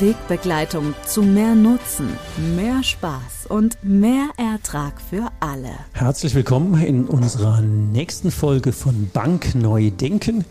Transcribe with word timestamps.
Wegbegleitung 0.00 0.94
zu 1.06 1.22
mehr 1.22 1.54
Nutzen, 1.54 2.08
mehr 2.56 2.82
Spaß 2.82 3.46
und 3.48 3.76
mehr 3.82 4.30
Ertrag 4.36 5.00
für 5.00 5.30
alle. 5.40 5.70
Herzlich 5.92 6.34
willkommen 6.34 6.80
in 6.82 7.04
unserer 7.04 7.60
nächsten 7.60 8.30
Folge 8.30 8.72
von 8.72 9.10
Bank 9.12 9.54
Neu 9.54 9.90
Denken. 9.90 10.44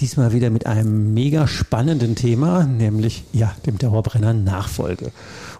Diesmal 0.00 0.32
wieder 0.32 0.50
mit 0.50 0.66
einem 0.66 1.14
mega 1.14 1.46
spannenden 1.46 2.14
Thema, 2.14 2.64
nämlich 2.64 3.24
ja, 3.32 3.54
dem 3.66 3.78
Dauerbrenner 3.78 4.32
Nachfolge. 4.32 5.12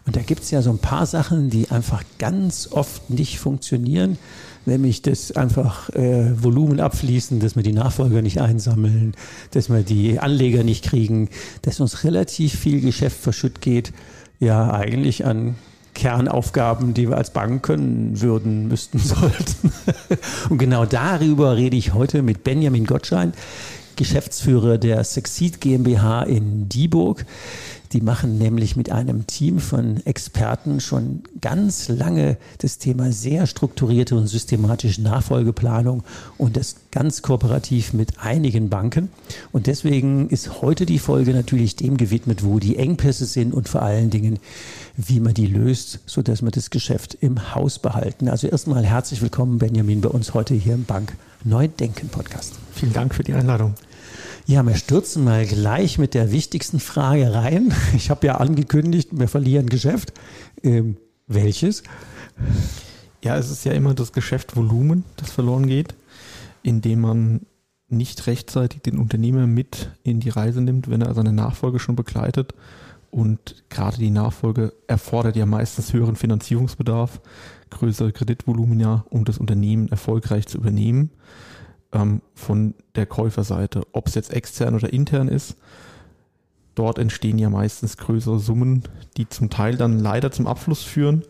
Und 0.06 0.16
da 0.16 0.22
gibt 0.22 0.42
es 0.42 0.50
ja 0.50 0.62
so 0.62 0.70
ein 0.70 0.78
paar 0.78 1.06
Sachen, 1.06 1.50
die 1.50 1.70
einfach 1.70 2.02
ganz 2.18 2.68
oft 2.72 3.10
nicht 3.10 3.38
funktionieren 3.38 4.18
nämlich 4.66 5.02
das 5.02 5.32
einfach 5.32 5.90
äh, 5.90 6.42
Volumen 6.42 6.80
abfließen, 6.80 7.40
dass 7.40 7.56
wir 7.56 7.62
die 7.62 7.72
Nachfolger 7.72 8.22
nicht 8.22 8.40
einsammeln, 8.40 9.14
dass 9.52 9.68
wir 9.68 9.82
die 9.82 10.18
Anleger 10.18 10.64
nicht 10.64 10.84
kriegen, 10.84 11.28
dass 11.62 11.80
uns 11.80 12.04
relativ 12.04 12.54
viel 12.54 12.80
Geschäft 12.80 13.18
verschütt 13.20 13.60
geht, 13.60 13.92
ja 14.40 14.70
eigentlich 14.72 15.24
an 15.24 15.56
Kernaufgaben, 15.94 16.92
die 16.92 17.08
wir 17.08 17.16
als 17.16 17.30
Bank 17.30 17.62
können 17.62 18.20
würden, 18.20 18.68
müssten, 18.68 18.98
sollten. 18.98 19.72
Und 20.50 20.58
genau 20.58 20.84
darüber 20.84 21.56
rede 21.56 21.76
ich 21.76 21.94
heute 21.94 22.22
mit 22.22 22.44
Benjamin 22.44 22.84
Gottschein, 22.84 23.32
Geschäftsführer 23.96 24.76
der 24.76 25.02
Succeed 25.04 25.60
GmbH 25.60 26.22
in 26.24 26.68
Dieburg. 26.68 27.24
Die 27.92 28.00
machen 28.00 28.38
nämlich 28.38 28.76
mit 28.76 28.90
einem 28.90 29.26
Team 29.26 29.58
von 29.58 30.04
Experten 30.04 30.80
schon 30.80 31.22
ganz 31.40 31.88
lange 31.88 32.36
das 32.58 32.78
Thema 32.78 33.12
sehr 33.12 33.46
strukturierte 33.46 34.16
und 34.16 34.26
systematische 34.26 35.02
Nachfolgeplanung 35.02 36.02
und 36.38 36.56
das 36.56 36.76
ganz 36.90 37.22
kooperativ 37.22 37.92
mit 37.92 38.18
einigen 38.18 38.68
Banken. 38.68 39.08
Und 39.52 39.66
deswegen 39.66 40.28
ist 40.28 40.62
heute 40.62 40.86
die 40.86 40.98
Folge 40.98 41.32
natürlich 41.32 41.76
dem 41.76 41.96
gewidmet, 41.96 42.44
wo 42.44 42.58
die 42.58 42.76
Engpässe 42.76 43.26
sind 43.26 43.54
und 43.54 43.68
vor 43.68 43.82
allen 43.82 44.10
Dingen, 44.10 44.38
wie 44.96 45.20
man 45.20 45.34
die 45.34 45.46
löst, 45.46 46.00
sodass 46.06 46.42
wir 46.42 46.50
das 46.50 46.70
Geschäft 46.70 47.16
im 47.20 47.54
Haus 47.54 47.78
behalten. 47.78 48.28
Also 48.28 48.48
erstmal 48.48 48.84
herzlich 48.84 49.22
willkommen, 49.22 49.58
Benjamin, 49.58 50.00
bei 50.00 50.08
uns 50.08 50.34
heute 50.34 50.54
hier 50.54 50.74
im 50.74 50.84
Bank 50.84 51.16
Neudenken 51.44 52.08
Podcast. 52.08 52.54
Vielen 52.72 52.92
Dank 52.92 53.14
für 53.14 53.22
die 53.22 53.34
Einladung. 53.34 53.74
Ja, 54.48 54.64
wir 54.64 54.76
stürzen 54.76 55.24
mal 55.24 55.44
gleich 55.44 55.98
mit 55.98 56.14
der 56.14 56.30
wichtigsten 56.30 56.78
Frage 56.78 57.34
rein. 57.34 57.74
Ich 57.96 58.10
habe 58.10 58.28
ja 58.28 58.36
angekündigt, 58.36 59.08
wir 59.10 59.26
verlieren 59.26 59.68
Geschäft. 59.68 60.12
Ähm, 60.62 60.96
welches? 61.26 61.82
Ja, 63.24 63.36
es 63.36 63.50
ist 63.50 63.64
ja 63.64 63.72
immer 63.72 63.92
das 63.92 64.12
Geschäftsvolumen, 64.12 65.02
das 65.16 65.32
verloren 65.32 65.66
geht, 65.66 65.96
indem 66.62 67.00
man 67.00 67.40
nicht 67.88 68.28
rechtzeitig 68.28 68.82
den 68.82 68.98
Unternehmer 68.98 69.48
mit 69.48 69.90
in 70.04 70.20
die 70.20 70.30
Reise 70.30 70.60
nimmt, 70.60 70.88
wenn 70.88 71.02
er 71.02 71.12
seine 71.14 71.32
Nachfolge 71.32 71.80
schon 71.80 71.96
begleitet. 71.96 72.54
Und 73.10 73.64
gerade 73.68 73.96
die 73.96 74.10
Nachfolge 74.10 74.74
erfordert 74.86 75.34
ja 75.34 75.46
meistens 75.46 75.92
höheren 75.92 76.14
Finanzierungsbedarf, 76.14 77.20
größere 77.70 78.12
Kreditvolumina, 78.12 79.06
um 79.10 79.24
das 79.24 79.38
Unternehmen 79.38 79.88
erfolgreich 79.88 80.46
zu 80.46 80.58
übernehmen 80.58 81.10
ähm, 81.96 82.20
von 82.34 82.74
der 82.94 83.06
Käuferseite, 83.06 83.82
ob 83.92 84.06
es 84.06 84.14
jetzt 84.14 84.32
extern 84.32 84.74
oder 84.74 84.92
intern 84.92 85.28
ist. 85.28 85.56
Dort 86.74 86.98
entstehen 86.98 87.38
ja 87.38 87.48
meistens 87.48 87.96
größere 87.96 88.38
Summen, 88.38 88.82
die 89.16 89.28
zum 89.28 89.48
Teil 89.48 89.76
dann 89.76 89.98
leider 89.98 90.30
zum 90.30 90.46
Abfluss 90.46 90.82
führen 90.82 91.24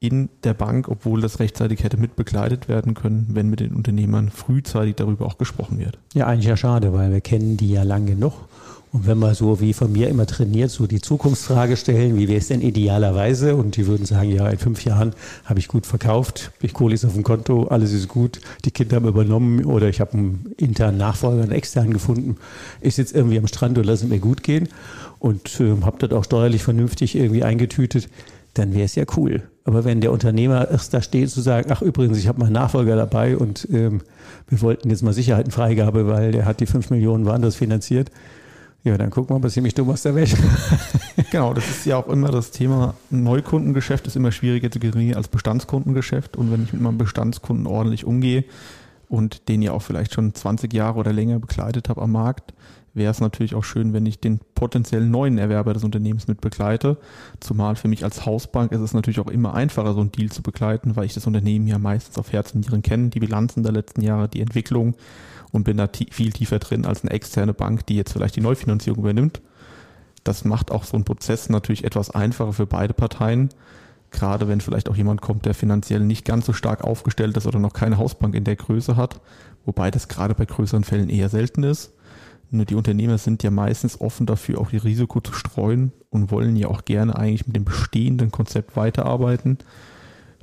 in 0.00 0.30
der 0.44 0.54
Bank, 0.54 0.88
obwohl 0.88 1.20
das 1.20 1.40
rechtzeitig 1.40 1.84
hätte 1.84 1.98
mitbegleitet 1.98 2.68
werden 2.68 2.94
können, 2.94 3.28
wenn 3.32 3.50
mit 3.50 3.60
den 3.60 3.74
Unternehmern 3.74 4.30
frühzeitig 4.30 4.96
darüber 4.96 5.26
auch 5.26 5.36
gesprochen 5.36 5.78
wird. 5.78 5.98
Ja, 6.14 6.26
eigentlich 6.26 6.46
ja 6.46 6.56
schade, 6.56 6.92
weil 6.94 7.12
wir 7.12 7.20
kennen 7.20 7.58
die 7.58 7.70
ja 7.70 7.82
lang 7.82 8.06
genug 8.06 8.32
und 8.92 9.06
wenn 9.06 9.18
wir 9.18 9.34
so 9.34 9.60
wie 9.60 9.72
von 9.72 9.92
mir 9.92 10.08
immer 10.08 10.26
trainiert, 10.26 10.70
so 10.70 10.88
die 10.88 11.00
Zukunftsfrage 11.00 11.76
stellen, 11.76 12.16
wie 12.16 12.26
wäre 12.26 12.38
es 12.38 12.48
denn 12.48 12.60
idealerweise? 12.60 13.54
Und 13.54 13.76
die 13.76 13.86
würden 13.86 14.04
sagen, 14.04 14.30
ja, 14.30 14.48
in 14.48 14.58
fünf 14.58 14.84
Jahren 14.84 15.12
habe 15.44 15.60
ich 15.60 15.68
gut 15.68 15.86
verkauft, 15.86 16.50
ich 16.60 16.74
Kohle 16.74 16.94
ist 16.94 17.04
auf 17.04 17.12
dem 17.12 17.22
Konto, 17.22 17.68
alles 17.68 17.92
ist 17.92 18.08
gut, 18.08 18.40
die 18.64 18.72
Kinder 18.72 18.96
haben 18.96 19.06
übernommen 19.06 19.64
oder 19.64 19.88
ich 19.88 20.00
habe 20.00 20.14
einen 20.14 20.54
internen 20.56 20.98
Nachfolger, 20.98 21.44
einen 21.44 21.52
externen 21.52 21.92
gefunden, 21.92 22.36
ist 22.80 22.98
jetzt 22.98 23.14
irgendwie 23.14 23.38
am 23.38 23.46
Strand 23.46 23.78
und 23.78 23.84
lasse 23.84 24.04
es 24.04 24.10
mir 24.10 24.18
gut 24.18 24.42
gehen 24.42 24.68
und 25.20 25.60
äh, 25.60 25.76
habe 25.82 26.04
das 26.04 26.10
auch 26.18 26.24
steuerlich 26.24 26.64
vernünftig 26.64 27.14
irgendwie 27.14 27.44
eingetütet, 27.44 28.08
dann 28.54 28.74
wäre 28.74 28.84
es 28.84 28.94
ja 28.94 29.04
cool. 29.16 29.42
Aber 29.64 29.84
wenn 29.84 30.00
der 30.00 30.12
Unternehmer 30.12 30.70
erst 30.70 30.94
da 30.94 31.02
steht 31.02 31.30
zu 31.30 31.40
sagen, 31.40 31.70
ach 31.70 31.82
übrigens, 31.82 32.18
ich 32.18 32.28
habe 32.28 32.40
meinen 32.40 32.52
Nachfolger 32.52 32.96
dabei 32.96 33.36
und 33.36 33.68
ähm, 33.70 34.00
wir 34.48 34.60
wollten 34.62 34.90
jetzt 34.90 35.02
mal 35.02 35.12
Sicherheitenfreigabe, 35.12 36.06
weil 36.06 36.32
der 36.32 36.46
hat 36.46 36.60
die 36.60 36.66
fünf 36.66 36.90
Millionen 36.90 37.26
woanders 37.26 37.56
finanziert, 37.56 38.10
ja, 38.82 38.96
dann 38.96 39.10
wir 39.14 39.38
mal, 39.38 39.50
ziemlich 39.50 39.74
dumm 39.74 39.90
aus 39.90 40.02
der 40.02 40.14
Welt. 40.14 40.34
genau, 41.30 41.52
das 41.52 41.68
ist 41.68 41.84
ja 41.84 41.98
auch 41.98 42.08
immer 42.08 42.30
das 42.30 42.50
Thema. 42.50 42.94
Neukundengeschäft 43.10 44.06
ist 44.06 44.16
immer 44.16 44.32
schwieriger 44.32 44.70
zu 44.70 44.78
generieren 44.78 45.16
als 45.16 45.28
Bestandskundengeschäft. 45.28 46.36
Und 46.36 46.50
wenn 46.50 46.64
ich 46.64 46.72
mit 46.72 46.80
meinem 46.80 46.96
Bestandskunden 46.96 47.66
ordentlich 47.66 48.06
umgehe 48.06 48.44
und 49.10 49.48
den 49.50 49.60
ja 49.60 49.72
auch 49.72 49.82
vielleicht 49.82 50.14
schon 50.14 50.34
20 50.34 50.72
Jahre 50.72 50.98
oder 50.98 51.12
länger 51.12 51.38
begleitet 51.38 51.90
habe 51.90 52.00
am 52.00 52.12
Markt, 52.12 52.54
wäre 52.94 53.10
es 53.10 53.20
natürlich 53.20 53.54
auch 53.54 53.64
schön, 53.64 53.92
wenn 53.92 54.06
ich 54.06 54.20
den 54.20 54.40
potenziellen 54.54 55.10
neuen 55.10 55.38
Erwerber 55.38 55.74
des 55.74 55.84
Unternehmens 55.84 56.28
mit 56.28 56.40
begleite. 56.40 56.96
Zumal 57.38 57.76
für 57.76 57.88
mich 57.88 58.04
als 58.04 58.26
Hausbank 58.26 58.72
ist 58.72 58.80
es 58.80 58.94
natürlich 58.94 59.20
auch 59.20 59.30
immer 59.30 59.54
einfacher, 59.54 59.94
so 59.94 60.00
einen 60.00 60.12
Deal 60.12 60.30
zu 60.30 60.42
begleiten, 60.42 60.96
weil 60.96 61.04
ich 61.04 61.14
das 61.14 61.26
Unternehmen 61.26 61.66
ja 61.66 61.78
meistens 61.78 62.18
auf 62.18 62.32
Herz 62.32 62.52
und 62.54 62.66
Nieren 62.66 62.82
kenne, 62.82 63.10
die 63.10 63.20
Bilanzen 63.20 63.62
der 63.62 63.72
letzten 63.72 64.02
Jahre, 64.02 64.28
die 64.28 64.40
Entwicklung 64.40 64.94
und 65.52 65.64
bin 65.64 65.76
da 65.76 65.88
viel 66.10 66.32
tiefer 66.32 66.58
drin 66.58 66.84
als 66.84 67.02
eine 67.02 67.12
externe 67.12 67.54
Bank, 67.54 67.86
die 67.86 67.96
jetzt 67.96 68.12
vielleicht 68.12 68.36
die 68.36 68.40
Neufinanzierung 68.40 69.00
übernimmt. 69.00 69.40
Das 70.24 70.44
macht 70.44 70.70
auch 70.70 70.84
so 70.84 70.96
einen 70.96 71.04
Prozess 71.04 71.48
natürlich 71.48 71.84
etwas 71.84 72.10
einfacher 72.10 72.52
für 72.52 72.66
beide 72.66 72.94
Parteien. 72.94 73.48
Gerade 74.10 74.48
wenn 74.48 74.60
vielleicht 74.60 74.88
auch 74.88 74.96
jemand 74.96 75.20
kommt, 75.20 75.46
der 75.46 75.54
finanziell 75.54 76.00
nicht 76.00 76.24
ganz 76.24 76.46
so 76.46 76.52
stark 76.52 76.82
aufgestellt 76.82 77.36
ist 77.36 77.46
oder 77.46 77.58
noch 77.58 77.72
keine 77.72 77.96
Hausbank 77.96 78.34
in 78.34 78.44
der 78.44 78.56
Größe 78.56 78.96
hat, 78.96 79.20
wobei 79.64 79.90
das 79.90 80.08
gerade 80.08 80.34
bei 80.34 80.44
größeren 80.44 80.84
Fällen 80.84 81.08
eher 81.08 81.28
selten 81.28 81.62
ist. 81.62 81.92
Nur 82.50 82.64
die 82.64 82.74
Unternehmer 82.74 83.18
sind 83.18 83.42
ja 83.42 83.50
meistens 83.50 84.00
offen 84.00 84.26
dafür, 84.26 84.60
auch 84.60 84.72
ihr 84.72 84.82
Risiko 84.82 85.20
zu 85.20 85.32
streuen 85.32 85.92
und 86.10 86.30
wollen 86.32 86.56
ja 86.56 86.68
auch 86.68 86.84
gerne 86.84 87.16
eigentlich 87.16 87.46
mit 87.46 87.54
dem 87.54 87.64
bestehenden 87.64 88.32
Konzept 88.32 88.76
weiterarbeiten. 88.76 89.58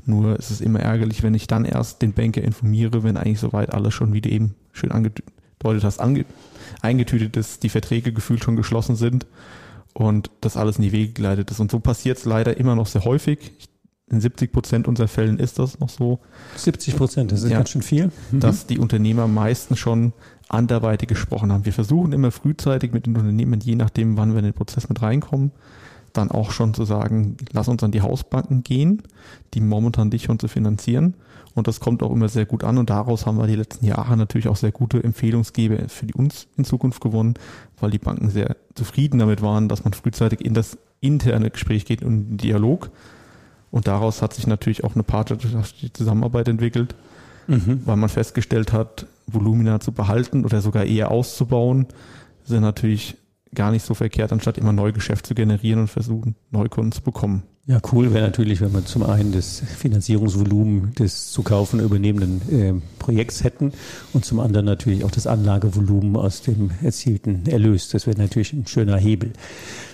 Nur 0.05 0.39
ist 0.39 0.51
es 0.51 0.61
immer 0.61 0.79
ärgerlich, 0.79 1.21
wenn 1.21 1.33
ich 1.33 1.47
dann 1.47 1.65
erst 1.65 2.01
den 2.01 2.13
Banker 2.13 2.41
informiere, 2.41 3.03
wenn 3.03 3.17
eigentlich 3.17 3.41
soweit 3.41 3.73
alles 3.73 3.93
schon, 3.93 4.13
wie 4.13 4.21
du 4.21 4.29
eben 4.29 4.55
schön 4.71 4.91
angedeutet 4.93 5.83
hast, 5.83 5.99
ange 5.99 6.25
eingetütet 6.81 7.35
ist, 7.35 7.63
die 7.63 7.69
Verträge 7.69 8.13
gefühlt 8.13 8.43
schon 8.43 8.55
geschlossen 8.55 8.95
sind 8.95 9.25
und 9.93 10.31
das 10.41 10.55
alles 10.55 10.77
in 10.77 10.83
die 10.83 10.91
Wege 10.93 11.11
geleitet 11.11 11.51
ist. 11.51 11.59
Und 11.59 11.71
so 11.71 11.79
passiert 11.79 12.17
es 12.17 12.25
leider 12.25 12.55
immer 12.57 12.75
noch 12.75 12.87
sehr 12.87 13.03
häufig. 13.03 13.51
In 14.09 14.21
70 14.21 14.53
Prozent 14.53 14.87
unserer 14.87 15.09
Fällen 15.09 15.39
ist 15.39 15.59
das 15.59 15.79
noch 15.79 15.89
so. 15.89 16.19
70 16.55 16.95
Prozent, 16.95 17.31
das 17.33 17.43
ist 17.43 17.51
ja, 17.51 17.57
ganz 17.57 17.71
schön 17.71 17.81
viel. 17.81 18.11
Mhm. 18.31 18.39
Dass 18.39 18.65
die 18.65 18.79
Unternehmer 18.79 19.27
meistens 19.27 19.79
schon 19.79 20.13
anderweitig 20.49 21.09
gesprochen 21.09 21.51
haben. 21.51 21.65
Wir 21.65 21.73
versuchen 21.73 22.13
immer 22.13 22.31
frühzeitig 22.31 22.93
mit 22.93 23.05
den 23.05 23.17
Unternehmen, 23.17 23.59
je 23.59 23.75
nachdem, 23.75 24.17
wann 24.17 24.31
wir 24.31 24.39
in 24.39 24.45
den 24.45 24.53
Prozess 24.53 24.89
mit 24.89 25.01
reinkommen, 25.01 25.51
dann 26.13 26.31
auch 26.31 26.51
schon 26.51 26.73
zu 26.73 26.85
sagen, 26.85 27.37
lass 27.51 27.67
uns 27.67 27.83
an 27.83 27.91
die 27.91 28.01
Hausbanken 28.01 28.63
gehen, 28.63 29.03
die 29.53 29.61
momentan 29.61 30.09
dich 30.09 30.23
schon 30.23 30.39
zu 30.39 30.47
finanzieren. 30.47 31.15
Und 31.53 31.67
das 31.67 31.79
kommt 31.79 32.03
auch 32.03 32.11
immer 32.11 32.29
sehr 32.29 32.45
gut 32.45 32.63
an. 32.63 32.77
Und 32.77 32.89
daraus 32.89 33.25
haben 33.25 33.37
wir 33.37 33.47
die 33.47 33.55
letzten 33.55 33.85
Jahre 33.85 34.15
natürlich 34.15 34.47
auch 34.47 34.55
sehr 34.55 34.71
gute 34.71 35.03
Empfehlungsgeber 35.03 35.89
für 35.89 36.05
uns 36.13 36.47
in 36.55 36.65
Zukunft 36.65 37.01
gewonnen, 37.01 37.33
weil 37.79 37.89
die 37.89 37.97
Banken 37.97 38.29
sehr 38.29 38.55
zufrieden 38.75 39.19
damit 39.19 39.41
waren, 39.41 39.67
dass 39.67 39.83
man 39.83 39.93
frühzeitig 39.93 40.45
in 40.45 40.53
das 40.53 40.77
interne 41.01 41.49
Gespräch 41.49 41.85
geht 41.85 42.03
und 42.03 42.13
in 42.13 42.29
den 42.29 42.37
Dialog. 42.37 42.91
Und 43.71 43.87
daraus 43.87 44.21
hat 44.21 44.33
sich 44.33 44.47
natürlich 44.47 44.83
auch 44.83 44.93
eine 44.93 45.03
partnerschaftliche 45.03 45.91
Zusammenarbeit 45.93 46.47
entwickelt, 46.47 46.95
mhm. 47.47 47.81
weil 47.85 47.97
man 47.97 48.09
festgestellt 48.09 48.71
hat, 48.71 49.07
Volumina 49.27 49.79
zu 49.79 49.91
behalten 49.91 50.45
oder 50.45 50.61
sogar 50.61 50.85
eher 50.85 51.11
auszubauen, 51.11 51.87
sind 52.43 52.61
natürlich 52.61 53.17
gar 53.53 53.71
nicht 53.71 53.85
so 53.85 53.93
verkehrt, 53.93 54.31
anstatt 54.31 54.57
immer 54.57 54.73
Neugeschäft 54.73 55.25
zu 55.25 55.35
generieren 55.35 55.81
und 55.81 55.87
versuchen, 55.87 56.35
Neukunden 56.51 56.91
zu 56.91 57.01
bekommen. 57.01 57.43
Ja, 57.65 57.81
cool 57.91 58.13
wäre 58.13 58.25
natürlich, 58.25 58.61
wenn 58.61 58.71
wir 58.71 58.85
zum 58.85 59.03
einen 59.03 59.33
das 59.33 59.59
Finanzierungsvolumen 59.59 60.93
des 60.93 61.31
zu 61.31 61.43
kaufen 61.43 61.81
übernehmenden 61.81 62.41
äh, 62.49 62.73
Projekts 62.97 63.43
hätten 63.43 63.73
und 64.13 64.23
zum 64.23 64.39
anderen 64.39 64.65
natürlich 64.65 65.03
auch 65.03 65.11
das 65.11 65.27
Anlagevolumen 65.27 66.15
aus 66.15 66.41
dem 66.43 66.71
erzielten 66.81 67.45
Erlös. 67.45 67.89
Das 67.89 68.07
wäre 68.07 68.17
natürlich 68.17 68.53
ein 68.53 68.67
schöner 68.67 68.95
Hebel. 68.95 69.33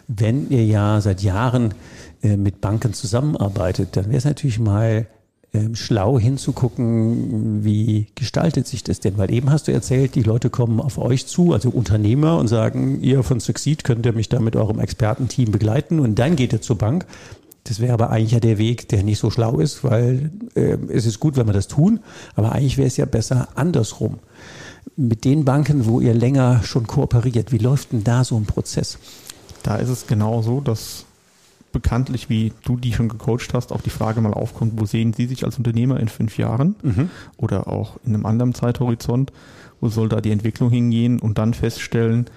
Wenn 0.07 0.51
ihr 0.51 0.63
ja 0.65 1.01
seit 1.01 1.24
Jahren 1.24 1.74
äh, 2.21 2.38
mit 2.38 2.62
Banken 2.62 2.94
zusammenarbeitet, 2.94 3.97
dann 3.97 4.06
wäre 4.06 4.18
es 4.18 4.25
natürlich 4.25 4.59
mal 4.59 5.07
ähm, 5.53 5.75
schlau 5.75 6.19
hinzugucken, 6.19 7.63
wie 7.63 8.07
gestaltet 8.15 8.65
sich 8.65 8.83
das 8.83 9.00
denn? 9.00 9.17
Weil 9.17 9.31
eben 9.31 9.51
hast 9.51 9.67
du 9.67 9.71
erzählt, 9.71 10.15
die 10.15 10.23
Leute 10.23 10.50
kommen 10.50 10.79
auf 10.79 10.97
euch 10.97 11.27
zu, 11.27 11.53
also 11.53 11.69
Unternehmer, 11.69 12.39
und 12.39 12.47
sagen, 12.47 13.01
ihr 13.01 13.21
von 13.21 13.39
Succeed 13.39 13.83
könnt 13.83 14.05
ihr 14.05 14.13
mich 14.13 14.29
da 14.29 14.39
mit 14.39 14.55
eurem 14.55 14.79
Expertenteam 14.79 15.51
begleiten 15.51 16.00
und 16.00 16.17
dann 16.17 16.35
geht 16.35 16.53
ihr 16.53 16.61
zur 16.61 16.77
Bank. 16.77 17.05
Das 17.65 17.79
wäre 17.79 17.94
aber 17.94 18.09
eigentlich 18.09 18.31
ja 18.31 18.39
der 18.39 18.57
Weg, 18.57 18.89
der 18.89 19.03
nicht 19.03 19.19
so 19.19 19.29
schlau 19.29 19.59
ist, 19.59 19.83
weil 19.83 20.31
äh, 20.55 20.77
es 20.89 21.05
ist 21.05 21.19
gut, 21.19 21.38
wenn 21.38 21.45
wir 21.45 21.53
das 21.53 21.67
tun, 21.67 21.99
aber 22.35 22.51
eigentlich 22.51 22.77
wäre 22.77 22.88
es 22.88 22.97
ja 22.97 23.06
besser 23.06 23.49
andersrum. 23.56 24.19
Mit 24.97 25.23
den 25.23 25.45
Banken, 25.45 25.85
wo 25.85 26.01
ihr 26.01 26.15
länger 26.15 26.61
schon 26.63 26.88
kooperiert, 26.88 27.51
wie 27.51 27.59
läuft 27.59 27.94
denn 27.94 28.03
da 28.03 28.23
so 28.23 28.35
ein 28.38 28.45
Prozess? 28.45 28.97
Da 29.61 29.75
ist 29.75 29.89
es 29.89 30.07
genau 30.07 30.41
so, 30.41 30.59
dass 30.59 31.06
bekanntlich, 31.73 32.29
wie 32.29 32.53
du 32.63 32.77
die 32.77 32.93
schon 32.93 33.09
gecoacht 33.09 33.53
hast, 33.53 33.73
auch 33.73 33.81
die 33.81 33.89
Frage 33.89 34.21
mal 34.21 34.33
aufkommt, 34.33 34.73
wo 34.79 34.85
sehen 34.85 35.11
Sie 35.11 35.25
sich 35.25 35.43
als 35.43 35.57
Unternehmer 35.57 35.99
in 35.99 36.07
fünf 36.07 36.37
Jahren 36.37 36.75
mhm. 36.81 37.09
oder 37.35 37.67
auch 37.67 37.97
in 38.05 38.13
einem 38.13 38.25
anderen 38.25 38.53
Zeithorizont, 38.53 39.33
wo 39.81 39.89
soll 39.89 40.07
da 40.07 40.21
die 40.21 40.31
Entwicklung 40.31 40.69
hingehen 40.69 41.19
und 41.19 41.37
dann 41.37 41.53
feststellen, 41.53 42.29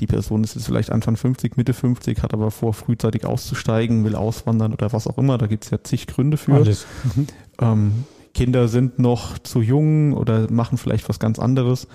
die 0.00 0.06
Person 0.06 0.42
ist 0.42 0.56
jetzt 0.56 0.66
vielleicht 0.66 0.90
Anfang 0.90 1.16
50, 1.16 1.56
Mitte 1.56 1.72
50, 1.72 2.22
hat 2.22 2.34
aber 2.34 2.50
vor, 2.50 2.74
frühzeitig 2.74 3.26
auszusteigen, 3.26 4.04
will 4.04 4.16
auswandern 4.16 4.72
oder 4.72 4.92
was 4.92 5.06
auch 5.06 5.18
immer. 5.18 5.38
Da 5.38 5.46
gibt 5.46 5.64
es 5.64 5.70
ja 5.70 5.84
zig 5.84 6.08
Gründe 6.08 6.36
für. 6.36 6.54
Alles. 6.54 6.86
Mhm. 7.14 7.26
Ähm, 7.60 8.04
Kinder 8.34 8.66
sind 8.66 8.98
noch 8.98 9.38
zu 9.38 9.62
jung 9.62 10.12
oder 10.12 10.50
machen 10.50 10.78
vielleicht 10.78 11.08
was 11.08 11.20
ganz 11.20 11.38
anderes. 11.38 11.86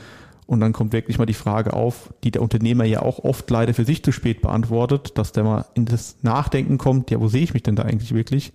Und 0.50 0.62
dann 0.62 0.74
kommt 0.74 0.94
wirklich 0.94 1.19
mal 1.19 1.28
die 1.28 1.36
Frage 1.36 1.74
auf, 1.74 2.12
die 2.24 2.31
der 2.31 2.42
Unternehmer 2.42 2.84
ja 2.84 3.04
auch 3.04 3.19
oft 3.19 3.48
leider 3.51 3.75
für 3.75 3.86
sich 3.86 4.01
zu 4.01 4.12
spät 4.12 4.42
beantwortet, 4.42 5.16
dass 5.16 5.31
der 5.31 5.44
mal 5.44 5.66
in 5.75 5.86
das 5.86 6.16
Nachdenken 6.24 6.80
kommt, 6.80 7.12
ja, 7.12 7.19
wo 7.19 7.28
sehe 7.28 7.44
ich 7.44 7.54
mich 7.54 7.62
denn 7.62 7.75
da 7.75 7.84
eigentlich 7.84 8.16
wirklich? 8.16 8.51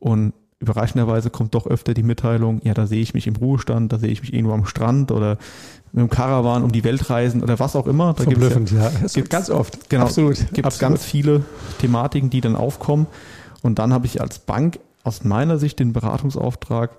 Und 0.00 0.32
überraschenderweise 0.58 1.30
kommt 1.30 1.54
doch 1.54 1.68
öfter 1.68 1.94
die 1.94 2.02
Mitteilung, 2.02 2.60
ja, 2.64 2.74
da 2.74 2.88
sehe 2.88 3.00
ich 3.00 3.14
mich 3.14 3.28
im 3.28 3.36
Ruhestand, 3.36 3.92
da 3.92 3.98
sehe 3.98 4.10
ich 4.10 4.22
mich 4.22 4.34
irgendwo 4.34 4.54
am 4.54 4.66
Strand 4.66 5.12
oder 5.12 5.38
mit 5.92 6.02
dem 6.02 6.10
Caravan 6.10 6.64
um 6.64 6.72
die 6.72 6.82
Welt 6.82 7.08
reisen 7.10 7.44
oder 7.44 7.60
was 7.60 7.76
auch 7.76 7.86
immer. 7.86 8.12
Da 8.12 8.24
gibt 8.24 8.42
es 8.42 8.72
ja, 8.72 8.90
ja. 8.90 9.22
ganz 9.28 9.50
oft. 9.50 9.88
Genau, 9.88 10.06
Absolut. 10.06 10.52
Gibt 10.52 10.66
es 10.66 10.80
ganz 10.80 11.04
viele 11.04 11.44
Thematiken, 11.78 12.30
die 12.30 12.40
dann 12.40 12.56
aufkommen. 12.56 13.06
Und 13.62 13.78
dann 13.78 13.92
habe 13.92 14.06
ich 14.06 14.20
als 14.20 14.40
Bank 14.40 14.80
aus 15.04 15.22
meiner 15.22 15.58
Sicht 15.58 15.78
den 15.78 15.92
Beratungsauftrag, 15.92 16.90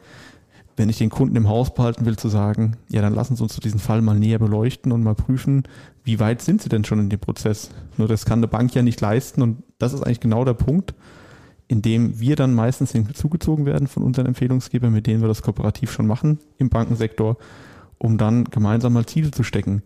wenn 0.78 0.90
ich 0.90 0.98
den 0.98 1.10
Kunden 1.10 1.36
im 1.36 1.50
Haus 1.50 1.74
behalten 1.74 2.06
will, 2.06 2.18
zu 2.18 2.30
sagen, 2.30 2.78
ja, 2.90 3.02
dann 3.02 3.14
lassen 3.14 3.36
Sie 3.36 3.44
uns 3.44 3.56
diesen 3.58 3.80
Fall 3.80 4.02
mal 4.02 4.18
näher 4.18 4.40
beleuchten 4.40 4.92
und 4.92 5.04
mal 5.04 5.16
prüfen, 5.16 5.64
wie 6.04 6.20
weit 6.20 6.42
sind 6.42 6.62
Sie 6.62 6.70
denn 6.70 6.84
schon 6.84 7.00
in 7.00 7.10
dem 7.10 7.20
Prozess? 7.20 7.70
Nur 7.98 8.08
das 8.08 8.26
kann 8.26 8.40
eine 8.40 8.48
Bank 8.48 8.74
ja 8.74 8.82
nicht 8.82 9.02
leisten 9.02 9.42
und 9.42 9.64
das 9.78 9.94
ist 9.94 10.02
eigentlich 10.02 10.20
genau 10.20 10.46
der 10.46 10.54
Punkt, 10.54 10.94
in 11.68 11.82
dem 11.82 12.20
wir 12.20 12.36
dann 12.36 12.54
meistens 12.54 12.92
hinzugezogen 12.92 13.66
werden 13.66 13.88
von 13.88 14.04
unseren 14.04 14.26
Empfehlungsgebern, 14.26 14.92
mit 14.92 15.08
denen 15.08 15.22
wir 15.22 15.28
das 15.28 15.42
kooperativ 15.42 15.92
schon 15.92 16.08
machen 16.08 16.40
im 16.58 16.70
Bankensektor, 16.70 17.38
um 17.98 18.18
dann 18.18 18.46
gemeinsam 18.46 18.94
mal 18.94 19.06
Ziele 19.06 19.32
zu 19.32 19.44
stecken. 19.44 19.84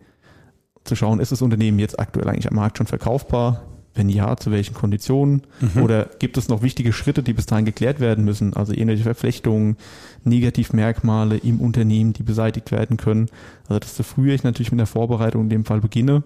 Zu 0.84 0.96
schauen, 0.96 1.20
ist 1.20 1.32
das 1.32 1.42
Unternehmen 1.42 1.78
jetzt 1.78 1.98
aktuell 1.98 2.28
eigentlich 2.28 2.48
am 2.48 2.56
Markt 2.56 2.78
schon 2.78 2.86
verkaufbar? 2.86 3.62
Wenn 3.96 4.08
ja, 4.08 4.36
zu 4.36 4.50
welchen 4.50 4.74
Konditionen? 4.74 5.42
Mhm. 5.60 5.82
Oder 5.82 6.10
gibt 6.18 6.36
es 6.36 6.48
noch 6.48 6.62
wichtige 6.62 6.92
Schritte, 6.92 7.22
die 7.22 7.32
bis 7.32 7.46
dahin 7.46 7.64
geklärt 7.64 7.98
werden 7.98 8.24
müssen? 8.24 8.54
Also 8.54 8.72
irgendwelche 8.72 9.02
Verflechtungen, 9.02 9.76
Negativmerkmale 10.24 11.38
im 11.38 11.60
Unternehmen, 11.60 12.12
die 12.12 12.22
beseitigt 12.22 12.70
werden 12.70 12.98
können. 12.98 13.28
Also 13.68 13.80
desto 13.80 14.02
früher 14.02 14.34
ich 14.34 14.44
natürlich 14.44 14.70
mit 14.70 14.80
der 14.80 14.86
Vorbereitung 14.86 15.44
in 15.44 15.48
dem 15.48 15.64
Fall 15.64 15.80
beginne, 15.80 16.22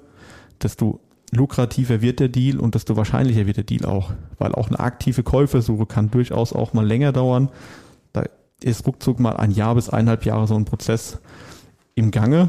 desto 0.61 1.01
lukrativer 1.31 2.03
wird 2.03 2.21
der 2.21 2.29
Deal 2.29 2.59
und 2.59 2.75
desto 2.75 2.97
wahrscheinlicher 2.97 3.47
wird 3.47 3.57
der 3.57 3.65
Deal 3.65 3.87
auch. 3.87 4.11
Weil 4.39 4.53
auch 4.53 4.69
eine 4.69 4.81
aktive 4.81 5.23
Käufersuche 5.23 5.87
kann 5.87 6.11
durchaus 6.11 6.53
auch 6.53 6.73
mal 6.73 6.87
länger 6.87 7.13
dauern. 7.13 7.51
Da 8.13 8.25
ist 8.63 8.87
ruckzuck 8.87 9.21
mal 9.21 9.37
ein 9.37 9.53
Jahr 9.53 9.77
bis 9.77 9.89
eineinhalb 9.89 10.25
Jahre 10.25 10.47
so 10.47 10.57
ein 10.57 10.65
Prozess 10.65 11.19
im 11.95 12.11
Gange, 12.11 12.49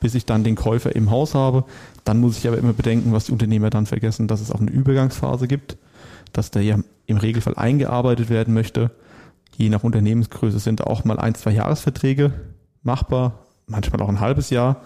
bis 0.00 0.14
ich 0.14 0.26
dann 0.26 0.44
den 0.44 0.56
Käufer 0.56 0.94
im 0.94 1.10
Haus 1.10 1.34
habe. 1.34 1.64
Dann 2.04 2.20
muss 2.20 2.38
ich 2.38 2.46
aber 2.48 2.58
immer 2.58 2.72
bedenken, 2.72 3.12
was 3.12 3.26
die 3.26 3.32
Unternehmer 3.32 3.70
dann 3.70 3.86
vergessen, 3.86 4.28
dass 4.28 4.40
es 4.40 4.50
auch 4.50 4.60
eine 4.60 4.70
Übergangsphase 4.70 5.48
gibt, 5.48 5.76
dass 6.32 6.50
der 6.50 6.62
ja 6.62 6.78
im 7.06 7.16
Regelfall 7.16 7.54
eingearbeitet 7.56 8.30
werden 8.30 8.54
möchte. 8.54 8.90
Je 9.56 9.68
nach 9.68 9.84
Unternehmensgröße 9.84 10.58
sind 10.58 10.86
auch 10.86 11.04
mal 11.04 11.18
ein, 11.18 11.34
zwei 11.34 11.50
Jahresverträge 11.50 12.32
machbar, 12.82 13.46
manchmal 13.66 14.02
auch 14.02 14.08
ein 14.08 14.20
halbes 14.20 14.50
Jahr. 14.50 14.82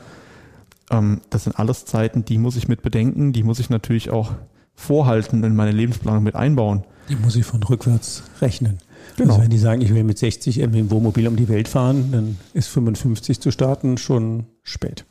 Ähm, 0.91 1.21
das 1.31 1.45
sind 1.45 1.59
alles 1.59 1.85
Zeiten, 1.85 2.25
die 2.25 2.39
muss 2.39 2.57
ich 2.57 2.69
mit 2.69 2.83
bedenken, 2.83 3.33
die 3.33 3.43
muss 3.43 3.59
ich 3.59 3.71
natürlich 3.71 4.11
auch 4.11 4.33
vorhalten 4.75 5.45
in 5.45 5.55
meine 5.55 5.73
Lebensplanung 5.73 6.23
mit 6.23 6.35
einbauen. 6.35 6.85
Die 7.09 7.17
muss 7.17 7.37
ich 7.37 7.45
von 7.45 7.63
rückwärts 7.63 8.23
rechnen. 8.41 8.79
Genau. 9.17 9.33
Also 9.33 9.43
wenn 9.43 9.51
die 9.51 9.59
sagen, 9.59 9.83
ich 9.83 9.93
will 9.93 10.05
mit 10.05 10.19
60 10.19 10.59
irgendwie 10.59 10.81
im 10.81 10.91
Wohnmobil 10.91 11.27
um 11.29 11.37
die 11.37 11.49
Welt 11.49 11.69
fahren, 11.69 12.11
dann 12.13 12.39
ist 12.55 12.69
55 12.69 13.41
zu 13.41 13.51
starten 13.51 13.99
schon 13.99 14.47
spät. 14.63 15.05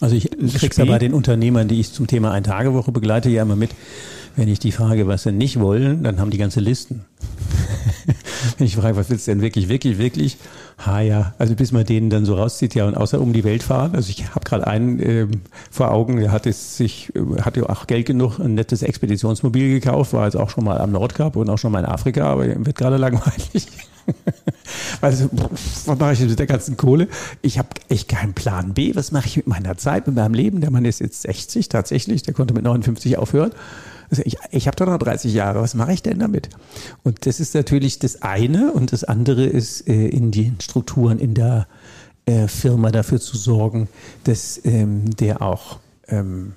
Also 0.00 0.16
ich 0.16 0.30
kriege 0.30 0.68
es 0.70 0.76
ja 0.76 0.84
bei 0.84 0.98
den 0.98 1.14
Unternehmern, 1.14 1.68
die 1.68 1.80
ich 1.80 1.92
zum 1.92 2.06
Thema 2.06 2.32
Ein-Tage-Woche 2.32 2.92
begleite, 2.92 3.28
ja 3.30 3.42
immer 3.42 3.56
mit, 3.56 3.70
wenn 4.36 4.48
ich 4.48 4.58
die 4.58 4.72
frage, 4.72 5.06
was 5.06 5.22
sie 5.22 5.32
nicht 5.32 5.60
wollen, 5.60 6.02
dann 6.02 6.18
haben 6.18 6.30
die 6.30 6.38
ganze 6.38 6.60
Listen. 6.60 7.04
wenn 8.58 8.66
ich 8.66 8.76
frage, 8.76 8.96
was 8.96 9.10
willst 9.10 9.26
du 9.26 9.32
denn 9.32 9.40
wirklich, 9.40 9.68
wirklich, 9.68 9.98
wirklich? 9.98 10.36
Ha 10.84 11.00
ja, 11.00 11.34
also 11.38 11.54
bis 11.54 11.70
man 11.70 11.84
denen 11.84 12.10
dann 12.10 12.24
so 12.24 12.34
rauszieht, 12.34 12.74
ja, 12.74 12.86
und 12.86 12.96
außer 12.96 13.20
um 13.20 13.32
die 13.32 13.44
Welt 13.44 13.62
fahren. 13.62 13.94
Also 13.94 14.10
ich 14.10 14.34
habe 14.34 14.44
gerade 14.44 14.66
einen 14.66 15.00
ähm, 15.00 15.30
vor 15.70 15.92
Augen, 15.92 16.16
der 16.16 16.32
hat 16.32 16.46
es 16.46 16.76
sich, 16.76 17.12
äh, 17.14 17.42
hatte 17.42 17.68
auch 17.68 17.86
Geld 17.86 18.06
genug, 18.06 18.40
ein 18.40 18.54
nettes 18.54 18.82
Expeditionsmobil 18.82 19.80
gekauft, 19.80 20.12
war 20.12 20.24
jetzt 20.24 20.36
auch 20.36 20.50
schon 20.50 20.64
mal 20.64 20.78
am 20.78 20.90
Nordkap 20.90 21.36
und 21.36 21.48
auch 21.48 21.58
schon 21.58 21.72
mal 21.72 21.80
in 21.80 21.86
Afrika, 21.86 22.24
aber 22.24 22.46
wird 22.46 22.76
gerade 22.76 22.96
langweilig. 22.96 23.68
Also, 25.00 25.28
was 25.32 25.86
mache 25.98 26.12
ich 26.14 26.20
mit 26.20 26.38
der 26.38 26.46
ganzen 26.46 26.76
Kohle? 26.76 27.08
Ich 27.42 27.58
habe 27.58 27.68
echt 27.88 28.08
keinen 28.08 28.32
Plan 28.32 28.74
B. 28.74 28.94
Was 28.94 29.12
mache 29.12 29.26
ich 29.26 29.36
mit 29.36 29.46
meiner 29.46 29.76
Zeit, 29.76 30.06
mit 30.06 30.16
meinem 30.16 30.34
Leben? 30.34 30.60
Der 30.60 30.70
Mann 30.70 30.84
ist 30.84 31.00
jetzt 31.00 31.22
60 31.22 31.68
tatsächlich, 31.68 32.22
der 32.22 32.34
konnte 32.34 32.54
mit 32.54 32.64
59 32.64 33.18
aufhören. 33.18 33.52
Also 34.10 34.22
ich, 34.24 34.36
ich 34.50 34.66
habe 34.66 34.76
doch 34.76 34.86
noch 34.86 34.98
30 34.98 35.32
Jahre, 35.32 35.60
was 35.60 35.74
mache 35.74 35.92
ich 35.92 36.02
denn 36.02 36.18
damit? 36.18 36.48
Und 37.02 37.26
das 37.26 37.40
ist 37.40 37.54
natürlich 37.54 37.98
das 37.98 38.22
eine 38.22 38.72
und 38.72 38.92
das 38.92 39.04
andere 39.04 39.44
ist 39.44 39.88
äh, 39.88 40.08
in 40.08 40.30
den 40.30 40.60
Strukturen 40.60 41.18
in 41.18 41.34
der 41.34 41.66
äh, 42.26 42.48
Firma 42.48 42.90
dafür 42.90 43.20
zu 43.20 43.36
sorgen, 43.36 43.88
dass 44.24 44.60
ähm, 44.64 45.10
der 45.16 45.42
auch 45.42 45.78
ähm, 46.08 46.54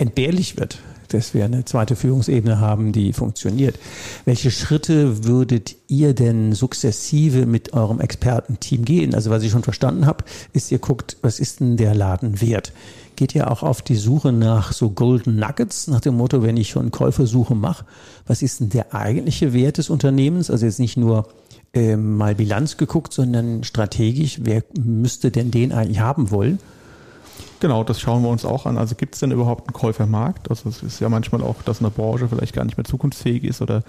entbehrlich 0.00 0.56
wird, 0.56 0.78
dass 1.08 1.34
wir 1.34 1.44
eine 1.44 1.64
zweite 1.64 1.94
Führungsebene 1.94 2.58
haben, 2.58 2.92
die 2.92 3.12
funktioniert. 3.12 3.78
Welche 4.24 4.50
Schritte 4.50 5.24
würdet 5.24 5.76
ihr 5.88 6.14
denn 6.14 6.52
sukzessive 6.52 7.46
mit 7.46 7.74
eurem 7.74 8.00
Expertenteam 8.00 8.84
gehen? 8.84 9.14
Also 9.14 9.30
was 9.30 9.42
ich 9.42 9.50
schon 9.50 9.62
verstanden 9.62 10.06
habe, 10.06 10.24
ist, 10.52 10.72
ihr 10.72 10.78
guckt, 10.78 11.16
was 11.20 11.38
ist 11.38 11.60
denn 11.60 11.76
der 11.76 11.94
Laden 11.94 12.40
wert? 12.40 12.72
Geht 13.16 13.34
ihr 13.34 13.50
auch 13.50 13.62
auf 13.62 13.82
die 13.82 13.96
Suche 13.96 14.32
nach 14.32 14.72
so 14.72 14.90
Golden 14.90 15.36
Nuggets, 15.36 15.88
nach 15.88 16.00
dem 16.00 16.16
Motto, 16.16 16.42
wenn 16.42 16.56
ich 16.56 16.70
schon 16.70 16.90
Käufersuche 16.90 17.54
mache, 17.54 17.84
was 18.26 18.40
ist 18.40 18.60
denn 18.60 18.70
der 18.70 18.94
eigentliche 18.94 19.52
Wert 19.52 19.76
des 19.76 19.90
Unternehmens? 19.90 20.50
Also 20.50 20.64
jetzt 20.64 20.78
nicht 20.78 20.96
nur 20.96 21.28
äh, 21.74 21.96
mal 21.96 22.34
Bilanz 22.34 22.78
geguckt, 22.78 23.12
sondern 23.12 23.64
strategisch, 23.64 24.38
wer 24.42 24.62
müsste 24.82 25.30
denn 25.30 25.50
den 25.50 25.72
eigentlich 25.72 26.00
haben 26.00 26.30
wollen? 26.30 26.58
Genau, 27.60 27.84
das 27.84 28.00
schauen 28.00 28.22
wir 28.22 28.30
uns 28.30 28.46
auch 28.46 28.64
an. 28.64 28.78
Also 28.78 28.94
gibt 28.94 29.14
es 29.14 29.20
denn 29.20 29.32
überhaupt 29.32 29.68
einen 29.68 29.74
Käufermarkt? 29.74 30.48
Also 30.48 30.70
es 30.70 30.82
ist 30.82 30.98
ja 30.98 31.10
manchmal 31.10 31.42
auch, 31.42 31.62
dass 31.62 31.80
eine 31.80 31.90
Branche 31.90 32.26
vielleicht 32.28 32.54
gar 32.54 32.64
nicht 32.64 32.78
mehr 32.78 32.84
zukunftsfähig 32.84 33.44
ist 33.44 33.60
oder 33.60 33.82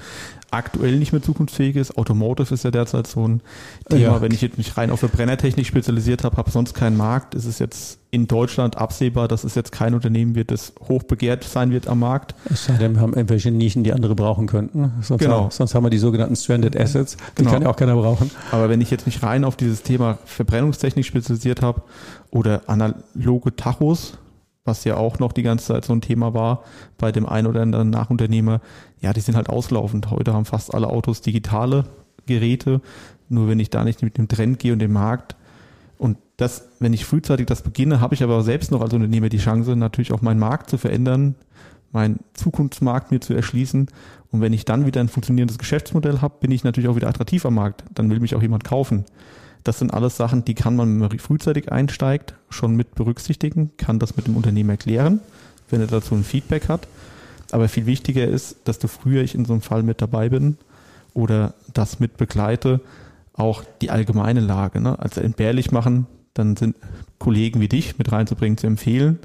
aktuell 0.51 0.97
nicht 0.99 1.13
mehr 1.13 1.21
zukunftsfähig 1.21 1.77
ist. 1.77 1.97
Automotive 1.97 2.53
ist 2.53 2.65
ja 2.65 2.71
derzeit 2.71 3.07
so 3.07 3.25
ein 3.25 3.41
Thema. 3.89 4.01
Ja. 4.01 4.21
Wenn 4.21 4.33
ich 4.33 4.41
jetzt 4.41 4.57
mich 4.57 4.75
rein 4.75 4.91
auf 4.91 4.99
Verbrennertechnik 4.99 5.65
spezialisiert 5.65 6.25
habe, 6.25 6.35
habe 6.35 6.51
sonst 6.51 6.73
keinen 6.73 6.97
Markt, 6.97 7.33
ist 7.33 7.45
es 7.45 7.59
jetzt 7.59 8.00
in 8.13 8.27
Deutschland 8.27 8.77
absehbar, 8.77 9.29
dass 9.29 9.45
es 9.45 9.55
jetzt 9.55 9.71
kein 9.71 9.93
Unternehmen 9.93 10.35
wird, 10.35 10.51
das 10.51 10.73
hoch 10.89 11.03
begehrt 11.03 11.45
sein 11.45 11.71
wird 11.71 11.87
am 11.87 11.99
Markt. 11.99 12.35
Es 12.49 12.65
sei 12.65 12.73
denn, 12.73 12.95
wir 12.95 13.01
haben 13.01 13.13
irgendwelche 13.13 13.51
Nischen, 13.51 13.85
die 13.85 13.93
andere 13.93 14.15
brauchen 14.15 14.47
könnten. 14.47 14.91
Sonst, 15.01 15.21
genau. 15.21 15.43
haben, 15.43 15.51
sonst 15.51 15.73
haben 15.73 15.85
wir 15.85 15.89
die 15.89 15.97
sogenannten 15.97 16.35
Stranded 16.35 16.75
Assets, 16.75 17.15
die 17.15 17.43
genau. 17.43 17.51
kann 17.51 17.61
ja 17.63 17.69
auch 17.69 17.77
keiner 17.77 17.95
brauchen. 17.95 18.29
Aber 18.51 18.67
wenn 18.69 18.81
ich 18.81 18.91
jetzt 18.91 19.05
mich 19.05 19.23
rein 19.23 19.45
auf 19.45 19.55
dieses 19.55 19.81
Thema 19.83 20.19
Verbrennungstechnik 20.25 21.05
spezialisiert 21.05 21.61
habe 21.61 21.83
oder 22.31 22.63
analoge 22.67 23.55
Tachos, 23.55 24.17
was 24.65 24.83
ja 24.83 24.97
auch 24.97 25.19
noch 25.19 25.31
die 25.31 25.41
ganze 25.41 25.67
Zeit 25.67 25.85
so 25.85 25.93
ein 25.93 26.01
Thema 26.01 26.33
war 26.33 26.63
bei 26.97 27.13
dem 27.13 27.25
einen 27.25 27.47
oder 27.47 27.61
anderen 27.61 27.89
Nachunternehmer, 27.89 28.59
ja, 28.99 29.13
die 29.13 29.21
sind 29.21 29.37
halt 29.37 29.49
auslaufend. 29.49 30.11
Heute 30.11 30.33
haben 30.33 30.45
fast 30.45 30.73
alle 30.73 30.87
Autos 30.87 31.21
digitale 31.21 31.85
Geräte. 32.25 32.81
Nur 33.29 33.47
wenn 33.47 33.59
ich 33.61 33.69
da 33.69 33.85
nicht 33.85 34.03
mit 34.03 34.17
dem 34.17 34.27
Trend 34.27 34.59
gehe 34.59 34.73
und 34.73 34.79
dem 34.79 34.91
Markt 34.91 35.37
und 36.41 36.45
das, 36.45 36.69
wenn 36.79 36.91
ich 36.91 37.05
frühzeitig 37.05 37.45
das 37.45 37.61
beginne, 37.61 38.01
habe 38.01 38.15
ich 38.15 38.23
aber 38.23 38.41
selbst 38.41 38.71
noch 38.71 38.81
als 38.81 38.95
Unternehmer 38.95 39.29
die 39.29 39.37
Chance, 39.37 39.75
natürlich 39.75 40.11
auch 40.11 40.23
meinen 40.23 40.39
Markt 40.39 40.71
zu 40.71 40.79
verändern, 40.79 41.35
meinen 41.91 42.19
Zukunftsmarkt 42.33 43.11
mir 43.11 43.21
zu 43.21 43.35
erschließen. 43.35 43.85
Und 44.31 44.41
wenn 44.41 44.51
ich 44.51 44.65
dann 44.65 44.87
wieder 44.87 45.01
ein 45.01 45.07
funktionierendes 45.07 45.59
Geschäftsmodell 45.59 46.19
habe, 46.19 46.33
bin 46.39 46.49
ich 46.49 46.63
natürlich 46.63 46.89
auch 46.89 46.95
wieder 46.95 47.09
attraktiv 47.09 47.45
am 47.45 47.53
Markt. 47.53 47.83
Dann 47.93 48.09
will 48.09 48.19
mich 48.19 48.33
auch 48.33 48.41
jemand 48.41 48.63
kaufen. 48.63 49.05
Das 49.63 49.77
sind 49.77 49.93
alles 49.93 50.17
Sachen, 50.17 50.43
die 50.43 50.55
kann 50.55 50.75
man, 50.75 50.89
wenn 50.89 51.09
man 51.09 51.19
frühzeitig 51.19 51.71
einsteigt, 51.71 52.33
schon 52.49 52.75
mit 52.75 52.95
berücksichtigen, 52.95 53.69
kann 53.77 53.99
das 53.99 54.17
mit 54.17 54.25
dem 54.25 54.35
Unternehmen 54.35 54.71
erklären, 54.71 55.19
wenn 55.69 55.79
er 55.79 55.85
dazu 55.85 56.15
ein 56.15 56.23
Feedback 56.23 56.69
hat. 56.69 56.87
Aber 57.51 57.69
viel 57.69 57.85
wichtiger 57.85 58.25
ist, 58.25 58.55
dass 58.63 58.79
du 58.79 58.87
früher 58.87 59.21
ich 59.21 59.35
in 59.35 59.45
so 59.45 59.53
einem 59.53 59.61
Fall 59.61 59.83
mit 59.83 60.01
dabei 60.01 60.29
bin 60.29 60.57
oder 61.13 61.53
das 61.71 61.99
mit 61.99 62.17
begleite, 62.17 62.81
auch 63.33 63.63
die 63.83 63.91
allgemeine 63.91 64.39
Lage. 64.39 64.81
Ne? 64.81 64.97
Also 64.97 65.21
entbehrlich 65.21 65.71
machen, 65.71 66.07
dann 66.33 66.55
sind 66.55 66.75
Kollegen 67.19 67.59
wie 67.59 67.67
dich 67.67 67.97
mit 67.97 68.11
reinzubringen, 68.11 68.57
zu 68.57 68.67
empfehlen, 68.67 69.19